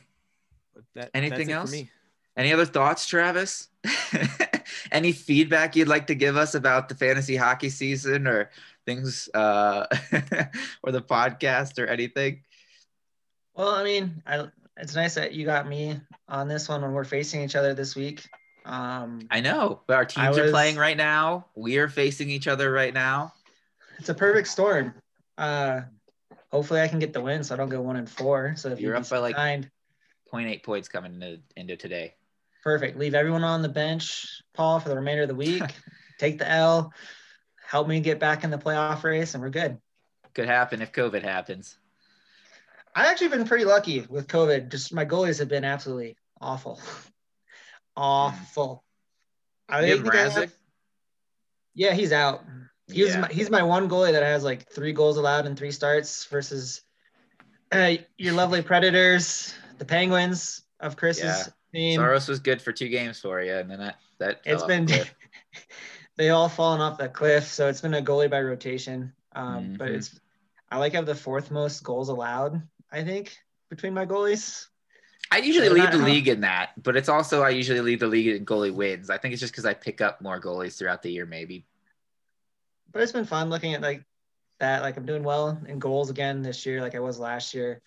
That, 0.93 1.11
Anything 1.13 1.47
that's 1.47 1.49
it 1.49 1.53
for 1.53 1.57
else? 1.57 1.71
me. 1.71 1.89
Any 2.37 2.51
other 2.53 2.65
thoughts, 2.65 3.07
Travis? 3.07 3.69
Any 4.91 5.13
feedback 5.13 5.75
you'd 5.75 5.87
like 5.87 6.07
to 6.07 6.15
give 6.15 6.35
us 6.35 6.53
about 6.53 6.89
the 6.89 6.95
fantasy 6.95 7.35
hockey 7.35 7.69
season 7.69 8.27
or 8.27 8.49
things 8.85 9.29
uh, 9.33 9.85
or 10.83 10.91
the 10.91 11.01
podcast 11.01 11.79
or 11.79 11.87
anything? 11.87 12.41
Well, 13.55 13.69
I 13.69 13.83
mean, 13.83 14.21
I, 14.25 14.47
it's 14.77 14.95
nice 14.95 15.15
that 15.15 15.33
you 15.33 15.45
got 15.45 15.67
me 15.67 15.99
on 16.27 16.47
this 16.47 16.67
one 16.67 16.81
when 16.81 16.91
we're 16.91 17.03
facing 17.05 17.41
each 17.41 17.55
other 17.55 17.73
this 17.73 17.95
week. 17.95 18.27
Um, 18.65 19.27
I 19.29 19.41
know, 19.41 19.81
but 19.87 19.95
our 19.95 20.05
teams 20.05 20.37
are 20.37 20.49
playing 20.49 20.75
right 20.75 20.97
now. 20.97 21.45
We 21.55 21.77
are 21.77 21.87
facing 21.87 22.29
each 22.29 22.47
other 22.47 22.71
right 22.71 22.93
now. 22.93 23.33
it's 23.99 24.09
a 24.09 24.13
perfect 24.13 24.47
storm. 24.47 24.93
Uh, 25.37 25.81
hopefully, 26.51 26.81
I 26.81 26.87
can 26.87 26.99
get 26.99 27.13
the 27.13 27.21
win, 27.21 27.43
so 27.43 27.53
I 27.53 27.57
don't 27.57 27.69
go 27.69 27.81
one 27.81 27.95
and 27.95 28.09
four. 28.09 28.55
So 28.57 28.69
if 28.69 28.79
You're 28.79 28.95
up 28.95 29.07
by, 29.09 29.19
like- 29.19 29.35
kind, 29.35 29.69
0.8 30.33 30.63
points 30.63 30.87
coming 30.87 31.13
into, 31.13 31.39
into 31.55 31.77
today. 31.77 32.15
perfect. 32.63 32.97
Leave 32.97 33.13
everyone 33.13 33.43
on 33.43 33.61
the 33.61 33.69
bench, 33.69 34.41
Paul, 34.53 34.79
for 34.79 34.89
the 34.89 34.95
remainder 34.95 35.21
of 35.21 35.29
the 35.29 35.35
week. 35.35 35.61
Take 36.19 36.39
the 36.39 36.49
L. 36.49 36.91
Help 37.67 37.88
me 37.88 37.99
get 37.99 38.19
back 38.19 38.43
in 38.43 38.49
the 38.51 38.58
playoff 38.58 39.04
race, 39.04 39.34
and 39.34 39.41
we're 39.43 39.49
good. 39.49 39.78
Could 40.34 40.47
happen 40.47 40.82
if 40.82 40.91
COVID 40.91 41.23
happens. 41.23 41.78
I've 42.93 43.08
actually 43.08 43.30
been 43.30 43.45
pretty 43.45 43.65
lucky 43.65 44.01
with 44.10 44.28
COVID. 44.28 44.69
Just 44.69 44.93
my 44.93 45.06
goalies 45.06 45.39
have 45.39 45.49
been 45.49 45.65
absolutely 45.65 46.15
awful, 46.39 46.80
awful. 47.97 48.84
I 49.67 49.82
You 49.86 49.91
have 49.97 50.01
think 50.04 50.15
I 50.15 50.30
have- 50.30 50.54
yeah, 51.73 51.93
he's 51.93 52.12
out. 52.13 52.45
He's 52.88 53.10
Yeah. 53.10 53.21
my, 53.21 53.28
he's 53.30 53.49
my 53.49 53.63
one 53.63 53.89
goalie 53.89 54.12
that 54.12 54.21
has 54.23 54.43
like 54.43 54.69
three 54.71 54.93
goals 54.93 55.17
allowed 55.17 55.45
in 55.47 55.56
three 55.56 55.71
starts 55.71 56.25
versus 56.25 56.82
uh, 57.71 57.93
your 58.17 58.34
lovely 58.34 58.62
Predators, 58.62 59.54
the 59.80 59.86
Penguins 59.86 60.62
of 60.80 60.95
Chris's 60.95 61.23
Yeah. 61.23 61.43
team. 61.73 61.99
Saros 61.99 62.28
was 62.28 62.39
good 62.39 62.62
for 62.62 62.71
two 62.71 62.89
games 62.89 63.19
for 63.19 63.41
you, 63.41 63.56
and 63.56 63.69
then 63.69 63.80
that 63.80 63.95
that 64.19 64.41
it's 64.45 64.63
been. 64.63 64.88
they 66.17 66.30
all 66.30 66.49
fallen 66.49 66.82
off 66.82 66.97
that 66.99 67.13
cliff, 67.13 67.45
so 67.45 67.67
it's 67.67 67.82
been 67.82 67.93
a 67.93 68.01
goalie 68.01 68.30
by 68.30 68.41
rotation. 68.41 69.13
Um, 69.34 69.75
But 69.78 69.89
Mhm. 69.89 69.95
it's 69.95 70.19
I 70.69 70.78
like 70.78 70.93
have 70.93 71.06
the 71.06 71.15
fourth 71.15 71.51
most 71.51 71.84
goals 71.84 72.10
allowed. 72.10 72.62
I 72.91 73.04
think 73.04 73.38
between 73.69 73.93
my 73.93 74.06
goalies. 74.06 74.67
I 75.32 75.39
usually 75.39 75.67
They're 75.67 75.78
lead 75.78 75.91
the 75.91 75.97
league 75.97 76.28
in 76.28 76.41
that, 76.41 76.71
but 76.82 76.95
it's 76.95 77.10
also 77.10 77.41
I 77.41 77.49
usually 77.49 77.82
lead 77.82 77.99
the 77.99 78.08
league 78.08 78.28
in 78.28 78.45
goalie 78.45 78.73
wins. 78.73 79.10
I 79.10 79.17
think 79.17 79.34
it's 79.34 79.41
just 79.41 79.54
because 79.54 79.65
I 79.65 79.73
pick 79.73 80.01
up 80.01 80.21
more 80.21 80.39
goalies 80.39 80.78
throughout 80.78 81.01
the 81.01 81.12
year, 81.12 81.25
maybe. 81.25 81.65
But 82.91 83.01
it's 83.01 83.12
been 83.12 83.25
fun 83.25 83.49
looking 83.49 83.73
at 83.73 83.82
like 83.82 84.04
that. 84.60 84.82
Like 84.82 84.97
I'm 84.97 85.06
doing 85.06 85.23
well 85.23 85.62
in 85.67 85.80
goals 85.80 86.10
again 86.10 86.41
this 86.41 86.65
year, 86.65 86.82
like 86.82 86.95
I 86.95 86.99
was 86.99 87.19
last 87.19 87.54
year. 87.54 87.82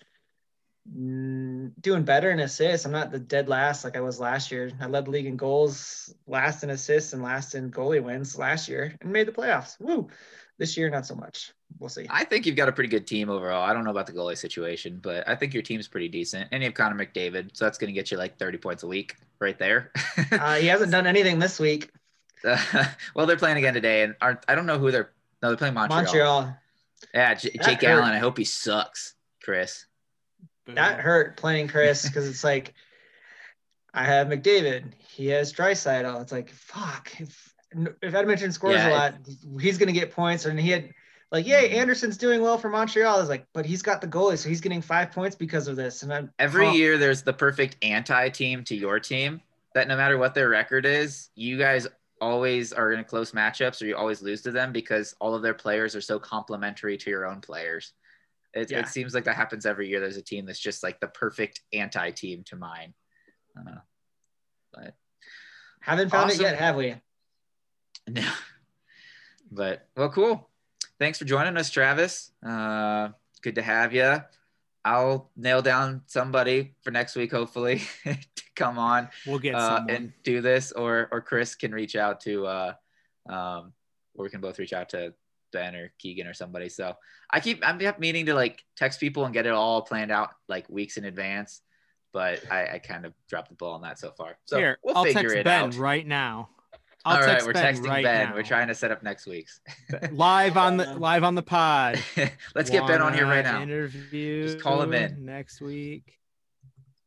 Mm, 0.97 1.73
doing 1.81 2.03
better 2.03 2.31
in 2.31 2.41
assists. 2.41 2.87
I'm 2.87 2.93
not 2.93 3.11
the 3.11 3.19
dead 3.19 3.49
last 3.49 3.85
like 3.85 3.97
I 3.97 4.01
was 4.01 4.19
last 4.19 4.51
year. 4.51 4.71
I 4.81 4.87
led 4.87 5.05
the 5.05 5.11
league 5.11 5.27
in 5.27 5.37
goals, 5.37 6.15
last 6.27 6.63
in 6.65 6.71
assists, 6.71 7.13
and 7.13 7.23
last 7.23 7.55
in 7.55 7.71
goalie 7.71 8.03
wins 8.03 8.39
last 8.39 8.69
year, 8.69 8.95
and 9.01 9.13
made 9.13 9.29
the 9.29 9.33
playoffs. 9.33 9.79
Woo! 9.81 10.09
This 10.57 10.77
year, 10.77 10.91
not 10.91 11.07
so 11.07 11.15
much. 11.15 11.53
We'll 11.79 11.89
see. 11.89 12.07
I 12.11 12.25
think 12.25 12.47
you've 12.47 12.57
got 12.57 12.69
a 12.69 12.73
pretty 12.73 12.89
good 12.89 13.07
team 13.07 13.29
overall. 13.29 13.63
I 13.63 13.73
don't 13.73 13.85
know 13.85 13.91
about 13.91 14.07
the 14.07 14.13
goalie 14.13 14.37
situation, 14.37 14.99
but 15.01 15.29
I 15.29 15.37
think 15.37 15.55
your 15.55 15.63
team's 15.63 15.87
pretty 15.87 16.09
decent. 16.09 16.49
And 16.51 16.63
you 16.63 16.69
have 16.69 16.75
Connor 16.75 16.97
McDavid, 16.97 17.51
so 17.53 17.65
that's 17.65 17.79
going 17.79 17.89
to 17.89 17.93
get 17.93 18.11
you 18.11 18.17
like 18.17 18.39
30 18.39 18.59
points 18.59 18.83
a 18.83 18.87
week 18.87 19.17
right 19.39 19.59
there. 19.59 19.93
Uh, 20.33 20.57
he 20.57 20.67
hasn't 20.67 20.91
done 20.91 21.07
anything 21.07 21.39
this 21.39 21.59
week. 21.59 21.91
well, 23.15 23.27
they're 23.27 23.37
playing 23.37 23.57
again 23.57 23.73
today, 23.73 24.03
and 24.03 24.15
aren't 24.21 24.41
I 24.49 24.55
don't 24.55 24.67
know 24.67 24.79
who 24.79 24.91
they're. 24.91 25.11
No, 25.43 25.49
they're 25.49 25.57
playing 25.57 25.75
Montreal. 25.75 26.03
Montreal. 26.03 26.57
Yeah, 27.15 27.35
J- 27.35 27.51
Jake 27.51 27.83
hurt. 27.83 27.85
Allen. 27.85 28.13
I 28.13 28.19
hope 28.19 28.37
he 28.37 28.45
sucks, 28.45 29.15
Chris. 29.43 29.87
That 30.75 31.01
hurt 31.01 31.37
playing 31.37 31.69
Chris 31.69 32.03
because 32.07 32.29
it's 32.29 32.45
like 32.45 32.75
I 33.95 34.05
have 34.05 34.29
McDavid, 34.29 34.93
he 35.09 35.29
has 35.29 35.53
Draisaitl. 35.53 36.21
It's 36.23 36.33
like 36.33 36.51
fuck. 36.51 37.11
If 37.21 37.55
if 38.03 38.15
Edmonton 38.15 38.53
scores 38.53 38.77
Yeah, 38.77 38.89
a 38.89 38.91
lot, 38.91 39.15
he's 39.61 39.79
gonna 39.79 39.93
get 39.93 40.13
points. 40.13 40.45
And 40.47 40.59
he 40.59 40.71
had 40.71 40.93
like, 41.31 41.47
yay, 41.47 41.69
Mhm. 41.71 41.75
Anderson's 41.75 42.17
doing 42.17 42.41
well 42.41 42.57
for 42.57 42.69
Montreal. 42.71 43.21
Is 43.21 43.29
like, 43.29 43.47
but 43.53 43.67
he's 43.67 43.83
got 43.83 44.01
the 44.01 44.07
goalie, 44.09 44.39
so 44.39 44.49
he's 44.49 44.61
getting 44.63 44.81
five 44.81 45.11
points 45.13 45.37
because 45.37 45.69
of 45.69 45.77
this. 45.77 46.03
And 46.03 46.13
I'm 46.13 46.33
Every 46.39 46.65
pumped. 46.65 46.79
year, 46.79 46.97
there's 46.97 47.23
the 47.23 47.35
perfect 47.35 47.77
anti-team 47.83 48.65
to 48.65 48.75
your 48.75 48.99
team. 49.01 49.41
That 49.75 49.89
no 49.89 49.97
matter 49.97 50.17
what 50.17 50.35
their 50.35 50.49
record 50.49 50.87
is, 50.87 51.29
you 51.35 51.59
guys 51.59 51.87
always 52.21 52.73
are 52.73 52.93
in 52.93 53.05
close 53.05 53.33
matchups, 53.33 53.83
or 53.83 53.87
you 53.87 53.97
always 53.97 54.23
lose 54.23 54.41
to 54.43 54.51
them 54.51 54.73
because 54.73 55.15
all 55.21 55.35
of 55.35 55.43
their 55.43 55.55
players 55.55 55.95
are 55.95 56.01
so 56.01 56.19
complementary 56.19 56.97
to 56.97 57.11
your 57.11 57.27
own 57.27 57.41
players. 57.43 57.93
It, 58.55 58.71
Yeah. 58.71 58.81
it 58.81 58.89
seems 58.89 59.15
like 59.15 59.25
that 59.25 59.37
happens 59.37 59.67
every 59.67 59.89
year. 59.89 60.01
There's 60.01 60.17
a 60.17 60.23
team 60.23 60.47
that's 60.47 60.59
just 60.59 60.83
like 60.83 61.01
the 61.01 61.09
perfect 61.09 61.61
anti-team 61.73 62.45
to 62.45 62.57
mine. 62.57 62.95
Uh, 63.57 63.81
but 64.73 64.95
haven't 65.81 66.11
found 66.11 66.31
Awesome. 66.31 66.41
it 66.45 66.49
yet, 66.49 66.59
have 66.59 66.77
we? 66.77 66.95
No. 68.09 68.29
But 69.51 69.89
well, 69.97 70.11
cool. 70.11 70.51
Thanks 70.99 71.19
for 71.19 71.25
joining 71.25 71.57
us, 71.57 71.71
Travis. 71.71 72.33
Uh, 72.47 73.09
good 73.41 73.55
to 73.55 73.63
have 73.63 73.95
you. 73.95 74.23
I'll 74.85 75.31
nail 75.37 75.63
down 75.63 76.03
somebody 76.07 76.75
for 76.83 76.91
next 76.91 77.17
week, 77.17 77.33
hopefully, 77.33 77.81
to 78.05 78.19
come 78.57 78.79
on 78.79 79.09
We'll 79.27 79.39
get 79.39 79.55
uh, 79.55 79.85
and 79.89 80.13
do 80.23 80.43
this, 80.43 80.73
or 80.73 81.09
or 81.11 81.23
Chris 81.23 81.55
can 81.55 81.73
reach 81.73 81.97
out 81.97 82.21
to, 82.23 82.47
uh, 82.47 82.73
um, 83.29 83.73
or 84.15 84.25
we 84.25 84.29
can 84.31 84.41
both 84.43 84.59
reach 84.59 84.73
out 84.75 84.91
to 84.91 85.15
Ben 85.53 85.75
or 85.75 85.93
Keegan 85.99 86.27
or 86.27 86.35
somebody. 86.35 86.69
So 86.69 86.95
I 87.31 87.41
keep 87.41 87.63
I'm 87.67 87.81
meaning 87.99 88.27
to 88.27 88.35
like 88.35 88.63
text 88.77 89.01
people 89.01 89.25
and 89.25 89.35
get 89.35 89.47
it 89.47 89.53
all 89.53 89.83
planned 89.83 90.11
out 90.11 90.31
like 90.49 90.69
weeks 90.69 90.97
in 90.97 91.05
advance, 91.05 91.61
but 92.13 92.41
I, 92.51 92.75
I 92.75 92.79
kind 92.79 93.07
of 93.07 93.13
dropped 93.29 93.49
the 93.51 93.55
ball 93.55 93.75
on 93.75 93.83
that 93.83 93.99
so 93.99 94.11
far. 94.13 94.39
So 94.45 94.59
Here, 94.59 94.79
we'll 94.83 94.97
I'll 94.97 95.05
figure 95.05 95.23
text 95.23 95.37
it 95.37 95.45
Ben 95.45 95.65
out. 95.65 95.75
right 95.77 96.07
now. 96.07 96.51
I'll 97.05 97.17
All 97.17 97.23
right, 97.27 97.43
we're 97.45 97.53
Ben 97.53 97.75
texting 97.75 97.89
right 97.89 98.05
Ben. 98.05 98.31
now. 98.31 98.35
We're 98.35 98.43
trying 98.43 98.69
to 98.69 98.75
set 98.75 98.91
up 98.91 99.03
next 99.03 99.27
week's. 99.27 99.61
live 100.13 100.57
on 100.57 100.77
the 100.77 100.95
live 100.99 101.25
on 101.25 101.35
the 101.35 101.43
pod. 101.43 102.03
Let's 102.55 102.71
get 102.71 102.87
Ben 102.87 103.01
on 103.01 103.15
here 103.15 103.25
right 103.25 103.45
now. 103.45 103.63
Interview. 103.63 104.45
Just 104.45 104.61
call 104.61 104.83
him 104.83 104.93
in. 104.93 105.25
next 105.25 105.61
week. 105.61 106.19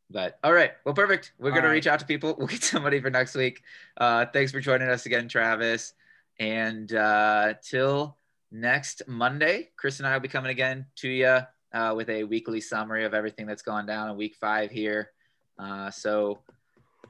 But 0.10 0.39
all 0.43 0.54
right, 0.54 0.71
well, 0.86 0.93
perfect. 0.93 1.34
We're 1.39 1.49
All 1.49 1.56
gonna 1.56 1.67
right. 1.67 1.73
reach 1.73 1.88
out 1.88 1.99
to 1.99 2.06
people. 2.06 2.36
We'll 2.38 2.47
get 2.47 2.63
somebody 2.63 2.99
for 2.99 3.10
next 3.10 3.36
week. 3.36 3.62
Uh, 3.97 4.25
thanks 4.25 4.51
for 4.51 4.60
joining 4.60 4.89
us 4.89 5.06
again, 5.06 5.27
Travis. 5.27 5.93
And 6.39 6.91
uh, 6.93 7.54
till 7.63 8.17
next 8.52 9.02
Monday, 9.08 9.70
Chris 9.78 10.00
and 10.00 10.08
I 10.08 10.14
will 10.14 10.20
be 10.20 10.28
coming 10.28 10.52
again 10.52 10.86
to 10.98 11.10
you 11.10 11.40
uh, 11.74 11.94
with 11.96 12.10
a 12.10 12.24
weekly 12.26 12.62
summary 12.62 13.06
of 13.06 13.14
everything 13.14 13.48
that's 13.48 13.62
gone 13.62 13.86
down 13.86 14.10
in 14.10 14.18
week 14.18 14.36
five 14.36 14.72
here. 14.72 15.12
Uh, 15.58 15.90
so 15.90 16.40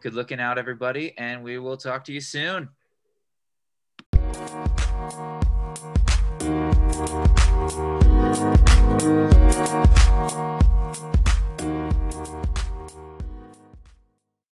good 0.02 0.14
looking 0.14 0.40
out, 0.40 0.58
everybody, 0.58 1.18
and 1.18 1.44
we 1.44 1.58
will 1.58 1.78
talk 1.78 2.06
to 2.06 2.14
you 2.14 2.22
soon. 2.22 2.70